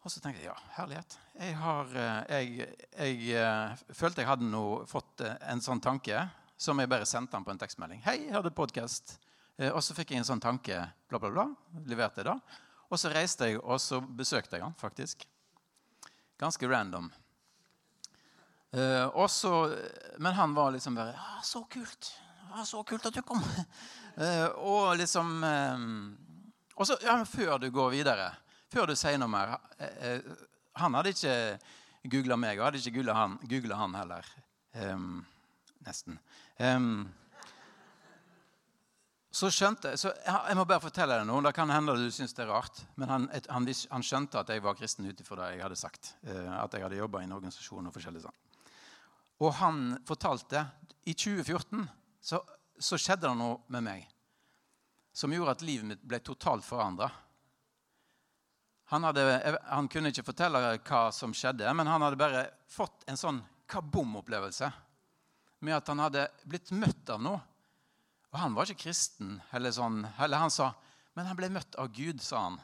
Og 0.00 0.08
så 0.08 0.20
tenkte 0.24 0.40
jeg 0.40 0.48
ja, 0.48 0.56
herlighet. 0.78 1.14
Jeg, 1.36 1.56
har, 1.60 1.90
eh, 1.92 2.20
jeg, 2.32 2.68
jeg 2.96 3.34
eh, 3.36 3.80
følte 3.92 4.22
jeg 4.22 4.30
hadde 4.30 4.48
noe, 4.48 4.86
fått 4.88 5.20
eh, 5.26 5.34
en 5.52 5.60
sånn 5.60 5.82
tanke 5.84 6.22
som 6.60 6.80
jeg 6.80 6.88
bare 6.88 7.08
sendte 7.08 7.36
han 7.36 7.44
på 7.44 7.52
en 7.52 7.60
tekstmelding. 7.60 8.00
'Hei, 8.04 8.16
jeg 8.26 8.36
hadde 8.36 8.52
podkast.' 8.56 9.18
Og 9.60 9.82
så 9.84 9.92
fikk 9.92 10.14
jeg 10.14 10.22
en 10.22 10.24
sånn 10.24 10.40
tanke. 10.40 10.72
bla, 11.08 11.18
bla, 11.20 11.28
bla, 11.28 11.44
Leverte 11.84 12.22
jeg 12.22 12.30
da. 12.30 12.38
Og 12.88 12.96
så 12.96 13.10
reiste 13.12 13.44
jeg, 13.44 13.58
og 13.60 13.76
så 13.76 13.98
besøkte 14.00 14.56
jeg 14.56 14.64
han 14.64 14.72
faktisk. 14.80 15.26
Ganske 16.40 16.64
random. 16.64 17.10
Uh, 18.72 19.26
så, 19.28 19.52
men 20.16 20.32
han 20.32 20.54
var 20.56 20.72
liksom 20.72 20.96
bare 20.96 21.12
ja, 21.12 21.42
'Så 21.44 21.66
kult. 21.68 22.14
Ja, 22.48 22.64
så 22.64 22.80
kult 22.88 23.04
at 23.04 23.14
du 23.14 23.20
kom.' 23.20 23.44
Og 24.72 24.96
liksom 24.96 25.44
Og 26.76 26.86
så, 26.86 26.96
ja, 27.04 27.20
før 27.24 27.58
du 27.60 27.68
går 27.70 27.90
videre 27.90 28.32
før 28.70 28.90
du 28.90 28.96
sier 28.98 29.18
noe 29.20 29.30
mer. 29.30 29.56
Eh, 29.78 29.94
eh, 30.08 30.42
han 30.80 30.96
hadde 30.96 31.14
ikke 31.14 31.36
googla 32.10 32.38
meg, 32.40 32.58
og 32.58 32.68
hadde 32.68 32.80
ikke 32.80 33.00
googla 33.00 33.16
han, 33.18 33.38
han, 33.80 33.96
heller. 33.98 34.28
Um, 34.74 35.24
nesten. 35.84 36.18
Um, 36.58 37.08
så 39.30 39.48
skjønte 39.54 39.92
så 39.98 40.10
Jeg 40.26 40.56
må 40.58 40.64
bare 40.66 40.82
fortelle 40.82 41.16
deg 41.18 41.26
noe. 41.28 41.42
Det 41.46 41.52
kan 41.54 41.70
hende 41.70 41.94
du 41.98 42.06
syns 42.14 42.34
det 42.34 42.44
er 42.44 42.50
rart. 42.50 42.82
Men 42.98 43.12
han, 43.12 43.26
han, 43.48 43.66
han, 43.66 44.06
skjønte 44.06 44.42
at 44.42 44.50
jeg 44.50 44.62
var 44.64 44.78
kristen 44.78 45.06
ut 45.06 45.22
ifra 45.22 45.38
det 45.42 45.50
jeg 45.54 45.64
hadde 45.66 45.78
sagt. 45.78 46.14
Uh, 46.26 46.54
at 46.60 46.74
jeg 46.74 46.86
hadde 46.86 47.02
jobba 47.02 47.22
i 47.22 47.28
en 47.28 47.36
organisasjon 47.38 47.90
og 47.90 47.94
forskjellig 47.94 48.24
sånn. 48.24 48.38
Og 49.40 49.54
han 49.56 49.84
fortalte 50.04 50.66
I 51.08 51.14
2014 51.16 51.86
så, 52.20 52.42
så 52.76 52.98
skjedde 53.00 53.28
det 53.28 53.36
noe 53.40 53.62
med 53.72 53.86
meg 53.86 54.08
som 55.16 55.32
gjorde 55.32 55.56
at 55.56 55.64
livet 55.66 55.88
mitt 55.88 56.02
ble 56.06 56.20
totalt 56.24 56.64
forandra. 56.64 57.08
Han, 58.90 59.06
hadde, 59.06 59.24
han, 59.70 59.88
kunne 59.90 60.10
ikke 60.10 60.26
fortelle 60.26 60.60
hva 60.82 61.02
som 61.14 61.34
skjedde, 61.36 61.68
men 61.78 61.86
han 61.86 62.02
hadde 62.02 62.18
bare 62.18 62.46
fått 62.70 63.04
en 63.10 63.18
sånn 63.18 63.38
kabom-opplevelse 63.70 64.70
med 65.62 65.76
at 65.76 65.92
han 65.92 66.02
hadde 66.02 66.24
blitt 66.48 66.72
møtt 66.74 67.12
av 67.12 67.22
noe. 67.22 67.38
Og 68.30 68.38
han 68.38 68.54
var 68.54 68.66
ikke 68.66 68.86
kristen. 68.86 69.36
Eller, 69.54 69.74
sånn, 69.74 70.02
eller 70.18 70.42
han 70.42 70.52
sa 70.54 70.72
Men 71.18 71.26
han 71.26 71.36
ble 71.36 71.48
møtt 71.50 71.74
av 71.74 71.88
Gud, 71.92 72.20
sa 72.22 72.44
han. 72.44 72.58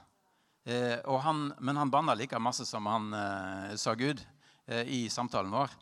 Eh, 0.66 1.02
han 1.02 1.48
men 1.58 1.76
han 1.76 1.90
banna 1.90 2.14
like 2.14 2.38
masse 2.38 2.64
som 2.66 2.86
han 2.86 3.08
eh, 3.12 3.72
sa 3.76 3.94
Gud 3.98 4.22
eh, 4.66 4.86
i 4.86 5.00
samtalen 5.10 5.50
vår. 5.50 5.74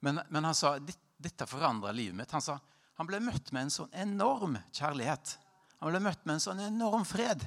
Men, 0.00 0.20
men 0.30 0.46
han 0.46 0.54
sa 0.54 0.76
dette 0.78 1.46
forandra 1.50 1.90
livet 1.92 2.14
mitt. 2.16 2.30
Han 2.30 2.42
sa 2.42 2.60
han 2.98 3.08
ble 3.08 3.18
møtt 3.24 3.50
med 3.54 3.66
en 3.66 3.74
sånn 3.74 3.94
enorm 3.98 4.54
kjærlighet. 4.70 5.36
Han 5.80 5.90
ble 5.90 6.00
møtt 6.04 6.22
med 6.26 6.36
en 6.36 6.44
sånn 6.44 6.62
enorm 6.62 7.06
fred. 7.08 7.42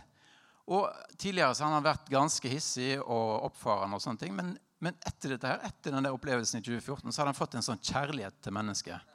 Og 0.65 0.87
Tidligere 1.17 1.55
så 1.55 1.65
har 1.65 1.75
han 1.77 1.85
vært 1.85 2.09
ganske 2.11 2.49
hissig 2.49 2.95
og 2.99 3.45
oppfarende, 3.47 3.97
og 3.97 4.03
sånne 4.03 4.19
ting, 4.19 4.33
men, 4.35 4.55
men 4.83 4.97
etter 5.05 5.35
dette 5.35 5.47
her, 5.47 5.61
etter 5.67 5.93
den 5.93 6.07
der 6.07 6.15
opplevelsen 6.15 6.59
i 6.59 6.65
2014 6.65 7.11
så 7.11 7.21
hadde 7.21 7.31
han 7.31 7.37
fått 7.37 7.55
en 7.55 7.65
sånn 7.65 7.79
kjærlighet 7.79 8.39
til 8.43 8.55
mennesket. 8.57 9.13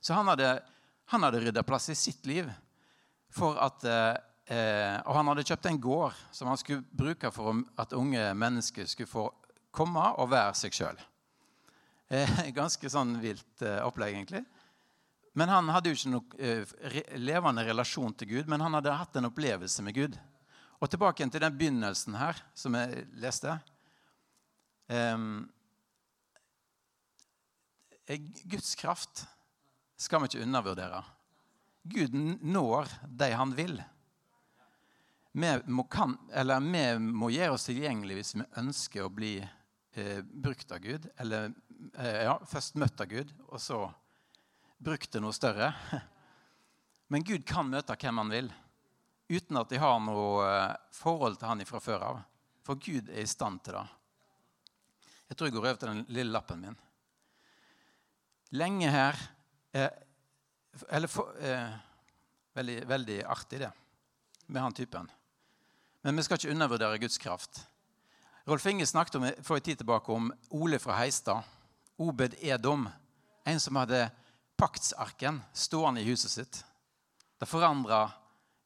Så 0.00 0.16
han 0.16 0.28
hadde, 0.28 0.50
han 1.12 1.24
hadde 1.24 1.40
rydda 1.44 1.64
plass 1.66 1.88
i 1.92 1.98
sitt 1.98 2.26
liv 2.28 2.50
for 3.30 3.60
at 3.62 3.84
eh, 3.86 4.16
Og 5.06 5.14
han 5.14 5.28
hadde 5.30 5.44
kjøpt 5.46 5.68
en 5.70 5.80
gård 5.80 6.16
som 6.34 6.48
han 6.50 6.58
skulle 6.58 6.82
bruke 6.90 7.30
for 7.30 7.60
at 7.78 7.92
unge 7.94 8.24
mennesker 8.34 8.88
skulle 8.90 9.10
få 9.10 9.28
komme 9.70 10.02
og 10.18 10.32
være 10.32 10.56
seg 10.58 10.74
sjøl. 10.74 10.98
Eh, 12.10 12.40
ganske 12.60 12.90
sånn 12.90 13.14
vilt 13.22 13.62
eh, 13.62 13.78
opplegg, 13.86 14.16
egentlig. 14.16 14.42
Men 15.38 15.52
han 15.52 15.70
hadde 15.70 15.92
jo 15.92 15.98
ikke 15.98 16.10
noen 16.16 16.42
eh, 16.42 17.02
levende 17.22 17.64
relasjon 17.68 18.16
til 18.18 18.32
Gud, 18.34 18.50
men 18.50 18.64
han 18.64 18.74
hadde 18.74 18.96
hatt 18.98 19.20
en 19.20 19.30
opplevelse 19.30 19.84
med 19.86 19.94
Gud. 19.94 20.18
Og 20.80 20.88
tilbake 20.88 21.26
til 21.28 21.42
den 21.44 21.56
begynnelsen 21.60 22.16
her, 22.16 22.38
som 22.56 22.76
jeg 22.78 23.04
leste. 23.20 23.52
Um, 24.88 25.44
Guds 28.48 28.74
kraft 28.80 29.26
skal 30.00 30.22
vi 30.22 30.30
ikke 30.30 30.44
undervurdere. 30.46 31.02
Gud 31.84 32.16
når 32.40 32.88
de 33.06 33.28
han 33.36 33.52
vil. 33.56 33.76
Vi 35.32 35.50
må, 35.70 35.84
kan, 35.86 36.16
vi 36.32 36.84
må 36.98 37.30
gjøre 37.30 37.54
oss 37.54 37.68
tilgjengelig 37.68 38.16
hvis 38.18 38.34
vi 38.34 38.48
ønsker 38.58 39.04
å 39.04 39.12
bli 39.14 39.36
eh, 39.38 40.24
brukt 40.24 40.72
av 40.74 40.80
Gud. 40.82 41.06
Eller 41.20 41.52
eh, 41.92 42.24
ja, 42.24 42.34
først 42.50 42.80
møtt 42.80 43.04
av 43.04 43.12
Gud, 43.12 43.30
og 43.46 43.60
så 43.62 43.84
brukt 44.80 45.12
til 45.12 45.22
noe 45.22 45.36
større. 45.36 45.70
Men 47.12 47.26
Gud 47.26 47.44
kan 47.46 47.68
møte 47.68 47.94
hvem 48.00 48.24
han 48.24 48.32
vil 48.32 48.50
uten 49.30 49.60
at 49.60 49.70
de 49.70 49.78
har 49.78 49.98
noe 50.02 50.44
eh, 50.44 50.76
forhold 50.94 51.38
til 51.38 51.50
han 51.50 51.64
fra 51.68 51.80
før 51.82 52.06
av. 52.08 52.20
For 52.66 52.78
Gud 52.82 53.08
er 53.08 53.22
i 53.22 53.30
stand 53.30 53.62
til 53.64 53.78
det. 53.78 53.86
Jeg 55.30 55.38
tror 55.38 55.46
jeg 55.46 55.54
går 55.54 55.66
over 55.68 55.78
til 55.78 55.92
den 55.92 56.04
lille 56.10 56.34
lappen 56.34 56.64
min. 56.64 56.78
Lenge 58.58 58.90
her 58.90 59.18
eh, 59.72 59.90
Eller 60.88 61.10
for, 61.10 61.34
eh, 61.38 61.70
veldig, 62.54 62.76
veldig 62.88 63.18
artig, 63.26 63.58
det, 63.62 63.70
med 64.46 64.62
han 64.62 64.74
typen. 64.74 65.10
Men 66.02 66.16
vi 66.16 66.22
skal 66.22 66.38
ikke 66.38 66.50
undervurdere 66.54 66.98
Guds 66.98 67.18
kraft. 67.18 67.64
Rolf 68.46 68.66
Inge 68.66 68.86
snakket 68.86 69.18
om, 69.18 69.26
for 69.42 69.58
en 69.58 69.66
tid 69.66 69.80
tilbake 69.82 70.12
om 70.12 70.30
Ole 70.50 70.78
fra 70.78 70.96
Heistad. 70.98 71.42
Obed 71.98 72.34
Edom. 72.40 72.88
En 73.44 73.60
som 73.60 73.76
hadde 73.76 74.08
paktsarken 74.56 75.42
stående 75.52 76.00
i 76.00 76.08
huset 76.08 76.30
sitt. 76.30 76.62
Det 77.38 77.48
forandra 77.48 78.08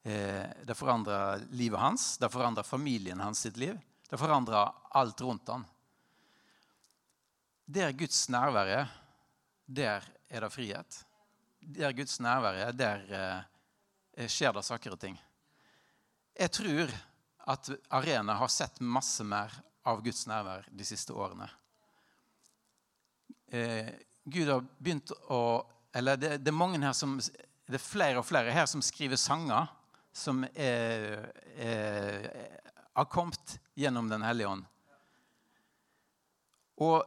det 0.05 0.75
forandra 0.77 1.37
livet 1.57 1.81
hans, 1.81 2.19
det 2.21 2.29
forandra 2.29 2.63
familien 2.63 3.23
hans 3.25 3.41
sitt 3.47 3.57
liv. 3.57 3.79
Det 4.11 4.19
forandra 4.21 4.67
alt 4.91 5.21
rundt 5.21 5.49
han. 5.49 5.65
Der 7.65 7.93
Guds 7.97 8.29
nærvær 8.29 8.69
er, 8.69 8.91
der 9.67 10.05
er 10.29 10.45
det 10.45 10.53
frihet. 10.53 10.99
Der 11.59 11.93
Guds 11.97 12.21
nærvær 12.21 12.59
er, 12.67 12.73
der 12.77 13.05
eh, 13.17 14.29
skjer 14.29 14.53
det 14.53 14.65
saker 14.67 14.95
og 14.95 15.01
ting. 15.01 15.17
Jeg 16.37 16.53
tror 16.53 16.93
at 17.55 17.71
Arena 17.97 18.37
har 18.37 18.53
sett 18.53 18.81
masse 18.81 19.25
mer 19.25 19.53
av 19.89 20.03
Guds 20.05 20.27
nærvær 20.29 20.69
de 20.69 20.85
siste 20.85 21.17
årene. 21.17 21.49
Eh, 23.49 23.89
Gud 24.25 24.51
har 24.51 24.67
begynt 24.79 25.13
å 25.33 25.41
Eller 25.95 26.17
det, 26.19 26.31
det, 26.43 26.51
er 26.51 26.57
mange 26.59 26.81
her 26.83 26.95
som 26.97 27.13
det 27.21 27.77
er 27.79 27.83
flere 27.83 28.19
og 28.19 28.25
flere 28.27 28.51
her 28.51 28.65
som 28.67 28.81
skriver 28.83 29.15
sanger 29.15 29.69
som 30.15 30.45
har 32.95 33.05
kommet 33.11 33.59
gjennom 33.75 34.09
Den 34.09 34.23
hellige 34.23 34.49
ånd. 34.49 34.65
Og 36.79 37.03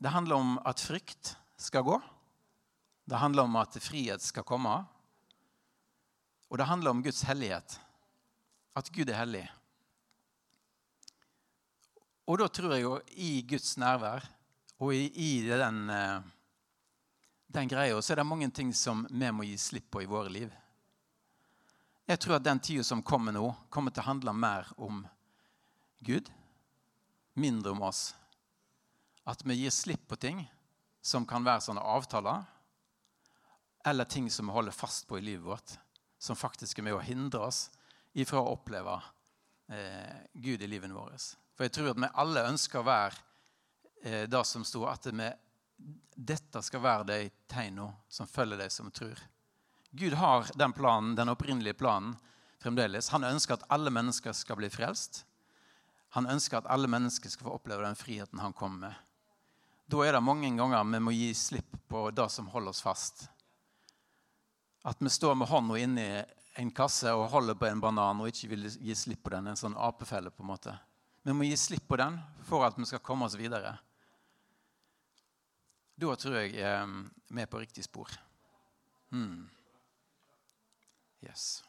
det 0.00 0.08
handler 0.14 0.34
om 0.36 0.58
at 0.66 0.80
frykt 0.80 1.36
skal 1.60 1.84
gå. 1.86 2.00
Det 3.04 3.18
handler 3.18 3.42
om 3.46 3.56
at 3.60 3.78
frihet 3.82 4.22
skal 4.22 4.46
komme. 4.46 4.72
Og 6.50 6.58
det 6.58 6.66
handler 6.66 6.90
om 6.90 7.02
Guds 7.02 7.22
hellighet. 7.28 7.80
At 8.74 8.90
Gud 8.94 9.10
er 9.10 9.18
hellig. 9.22 9.46
Og 12.30 12.38
da 12.38 12.46
tror 12.46 12.76
jeg 12.76 12.84
jo 12.84 12.94
i 13.18 13.40
Guds 13.42 13.74
nærvær 13.80 14.22
og 14.80 14.94
i, 14.94 15.08
i 15.10 15.30
den, 15.44 15.90
eh, 15.90 16.20
den 17.50 17.68
greia 17.68 17.98
så 18.00 18.14
er 18.14 18.22
det 18.22 18.28
mange 18.30 18.48
ting 18.54 18.70
som 18.76 19.02
vi 19.10 19.30
må 19.34 19.44
gi 19.48 19.56
slipp 19.58 19.90
på 19.90 20.04
i 20.04 20.08
våre 20.08 20.30
liv. 20.32 20.52
Jeg 22.10 22.18
tror 22.18 22.40
at 22.40 22.42
den 22.42 22.58
tida 22.58 22.82
som 22.82 23.04
kommer 23.06 23.30
nå, 23.30 23.44
kommer 23.70 23.94
til 23.94 24.02
å 24.02 24.08
handle 24.08 24.32
mer 24.34 24.66
om 24.82 25.04
Gud, 26.02 26.26
mindre 27.38 27.70
om 27.70 27.84
oss. 27.86 28.16
At 29.30 29.44
vi 29.46 29.60
gir 29.60 29.70
slipp 29.70 30.08
på 30.10 30.18
ting 30.18 30.40
som 31.06 31.22
kan 31.28 31.46
være 31.46 31.62
sånne 31.68 31.84
avtaler, 31.86 32.42
eller 33.86 34.10
ting 34.10 34.26
som 34.30 34.50
vi 34.50 34.56
holder 34.56 34.74
fast 34.74 35.06
på 35.06 35.20
i 35.20 35.22
livet 35.22 35.46
vårt, 35.46 35.76
som 36.18 36.36
faktisk 36.36 36.80
er 36.80 36.88
med 36.88 36.98
å 36.98 37.04
hindre 37.04 37.46
oss 37.46 37.68
ifra 38.18 38.42
å 38.42 38.56
oppleve 38.56 38.98
eh, 39.70 40.26
Gud 40.34 40.66
i 40.66 40.68
livet 40.68 40.90
vårt. 40.90 41.30
For 41.54 41.68
jeg 41.68 41.76
tror 41.76 41.92
at 41.92 42.02
vi 42.02 42.14
alle 42.24 42.48
ønsker 42.50 42.82
å 42.82 42.88
være 42.90 43.22
eh, 44.02 44.24
det 44.26 44.44
som 44.50 44.66
sto, 44.66 44.82
at 44.90 45.06
vi, 45.06 45.30
dette 46.34 46.66
skal 46.66 46.82
være 46.82 47.12
de 47.12 47.20
tegnene 47.46 47.92
som 48.10 48.26
følger 48.26 48.64
de 48.64 48.72
som 48.74 48.90
tror. 48.90 49.22
Gud 49.90 50.14
har 50.14 50.46
den 50.54 50.72
planen, 50.72 51.14
den 51.18 51.28
opprinnelige 51.28 51.74
planen 51.74 52.14
fremdeles. 52.62 53.08
Han 53.10 53.24
ønsker 53.24 53.56
at 53.56 53.66
alle 53.72 53.90
mennesker 53.90 54.34
skal 54.36 54.58
bli 54.60 54.70
frelst. 54.70 55.24
Han 56.14 56.26
ønsker 56.30 56.60
at 56.60 56.68
alle 56.70 56.90
mennesker 56.90 57.30
skal 57.30 57.48
få 57.48 57.56
oppleve 57.58 57.86
den 57.86 57.98
friheten 57.98 58.42
han 58.42 58.54
kom 58.54 58.78
med. 58.82 58.94
Da 59.90 60.04
er 60.06 60.14
det 60.14 60.22
mange 60.22 60.50
ganger 60.54 60.86
vi 60.86 61.02
må 61.02 61.14
gi 61.14 61.30
slipp 61.34 61.74
på 61.90 62.04
det 62.14 62.28
som 62.30 62.50
holder 62.52 62.74
oss 62.74 62.82
fast. 62.82 63.24
At 64.86 65.02
vi 65.02 65.10
står 65.10 65.34
med 65.34 65.50
hånda 65.50 65.78
inni 65.78 66.08
en 66.60 66.70
kasse 66.74 67.10
og 67.14 67.28
holder 67.32 67.58
på 67.58 67.66
en 67.66 67.82
banan 67.82 68.22
og 68.22 68.30
ikke 68.30 68.52
vil 68.52 68.68
gi 68.70 68.94
slipp 68.94 69.24
på 69.26 69.34
den. 69.34 69.50
En 69.50 69.58
sånn 69.58 69.78
apefelle, 69.78 70.30
på 70.30 70.44
en 70.44 70.52
måte. 70.52 70.74
Vi 71.22 71.34
må 71.34 71.46
gi 71.46 71.56
slipp 71.58 71.88
på 71.90 71.98
den 72.00 72.18
for 72.48 72.64
at 72.66 72.78
vi 72.78 72.86
skal 72.88 73.02
komme 73.04 73.26
oss 73.26 73.38
videre. 73.38 73.74
Da 76.00 76.16
tror 76.16 76.38
jeg 76.38 76.54
eh, 76.56 76.92
vi 77.28 77.42
er 77.42 77.50
på 77.50 77.60
riktig 77.60 77.84
spor. 77.84 78.14
Hmm. 79.10 79.50
Yes. 81.20 81.64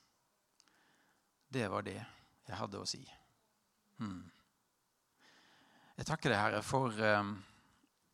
Det 1.50 1.68
var 1.68 1.84
det 1.84 2.00
jeg 2.48 2.58
hadde 2.58 2.80
å 2.80 2.88
si. 2.88 3.02
Hmm. 4.00 4.24
Jeg 5.96 6.08
takker 6.08 6.32
deg, 6.32 6.40
Herre, 6.40 6.62
for 6.66 6.96
um, 6.96 7.36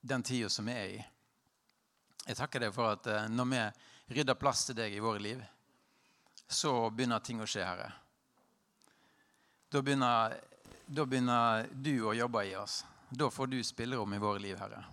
den 0.01 0.25
tida 0.25 0.49
som 0.49 0.67
vi 0.67 0.73
er 0.73 0.95
i. 0.97 1.05
Jeg 2.27 2.37
takker 2.37 2.65
deg 2.65 2.73
for 2.75 2.97
at 2.97 3.07
uh, 3.07 3.29
når 3.31 3.47
vi 3.53 3.61
rydder 4.17 4.39
plass 4.39 4.65
til 4.67 4.77
deg 4.77 4.93
i 4.93 5.03
våre 5.03 5.21
liv, 5.23 5.43
så 6.47 6.89
begynner 6.89 7.23
ting 7.23 7.41
å 7.43 7.47
skje, 7.47 7.63
Herre. 7.65 7.87
Da 9.69 9.81
begynner, 9.83 10.35
da 10.85 11.05
begynner 11.05 11.69
du 11.71 11.93
å 12.07 12.15
jobbe 12.15 12.45
i 12.47 12.55
oss. 12.59 12.81
Da 13.09 13.29
får 13.31 13.51
du 13.51 13.57
spillerom 13.63 14.13
i 14.15 14.21
våre 14.21 14.43
liv, 14.43 14.59
Herre. 14.59 14.83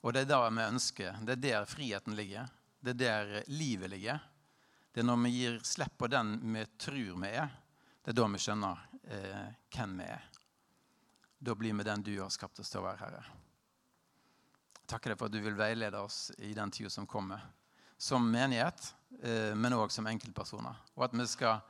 Og 0.00 0.14
det 0.14 0.24
er 0.24 0.30
der 0.30 0.50
vi 0.54 0.66
ønsker. 0.70 1.22
Det 1.26 1.34
er 1.34 1.44
der 1.44 1.68
friheten 1.68 2.16
ligger. 2.16 2.48
Det 2.80 2.94
er 2.94 3.00
der 3.02 3.48
livet 3.50 3.90
ligger. 3.90 4.20
Det 4.98 5.04
er 5.04 5.06
når 5.06 5.18
vi 5.22 5.30
gir 5.30 5.56
slipp 5.62 5.92
på 5.94 6.06
den 6.10 6.32
vi 6.42 6.64
tror 6.74 7.20
vi 7.22 7.28
er, 7.30 7.52
det 8.02 8.10
er 8.10 8.16
da 8.18 8.24
vi 8.32 8.38
skjønner 8.42 8.80
eh, 9.14 9.44
hvem 9.70 9.92
vi 10.00 10.08
er. 10.10 10.24
Da 11.38 11.54
blir 11.54 11.76
vi 11.78 11.86
den 11.86 12.02
du 12.02 12.10
har 12.16 12.32
skapt 12.34 12.58
oss 12.58 12.72
til 12.72 12.80
å 12.80 12.82
være, 12.88 12.98
Herre. 13.04 13.20
Takker 14.90 15.14
deg 15.14 15.20
for 15.20 15.30
at 15.30 15.36
du 15.36 15.38
vil 15.44 15.54
veilede 15.54 16.02
oss 16.02 16.32
i 16.42 16.50
den 16.58 16.74
tida 16.74 16.90
som 16.90 17.06
kommer. 17.06 17.46
Som 17.94 18.26
menighet, 18.26 18.90
eh, 19.22 19.54
men 19.54 19.78
òg 19.78 19.94
som 19.94 20.10
enkeltpersoner. 20.10 20.82
Og 20.98 21.06
at 21.06 21.14
vi 21.14 21.30
skal 21.30 21.62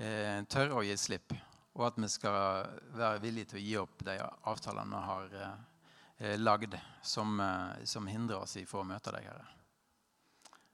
eh, 0.00 0.40
tørre 0.48 0.80
å 0.80 0.88
gi 0.88 0.96
slipp. 0.96 1.36
Og 1.76 1.90
at 1.90 2.00
vi 2.00 2.12
skal 2.16 2.64
være 2.96 3.20
villige 3.28 3.52
til 3.52 3.60
å 3.60 3.66
gi 3.68 3.78
opp 3.84 4.08
de 4.08 4.18
avtalene 4.24 4.96
vi 4.96 5.06
har 5.12 5.40
eh, 5.44 6.36
lagd, 6.40 6.80
som, 7.04 7.36
eh, 7.44 7.84
som 7.84 8.08
hindrer 8.08 8.40
oss 8.40 8.56
i 8.56 8.64
å 8.64 8.88
møte 8.88 9.12
deg, 9.20 9.28
Herre. 9.34 9.48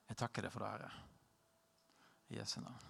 Jeg 0.07 0.22
takker 0.22 0.46
deg 0.46 0.55
for 0.55 0.62
det, 0.62 0.76
Herre. 0.79 1.10
I 2.31 2.37
Jesu 2.37 2.61
navn. 2.61 2.89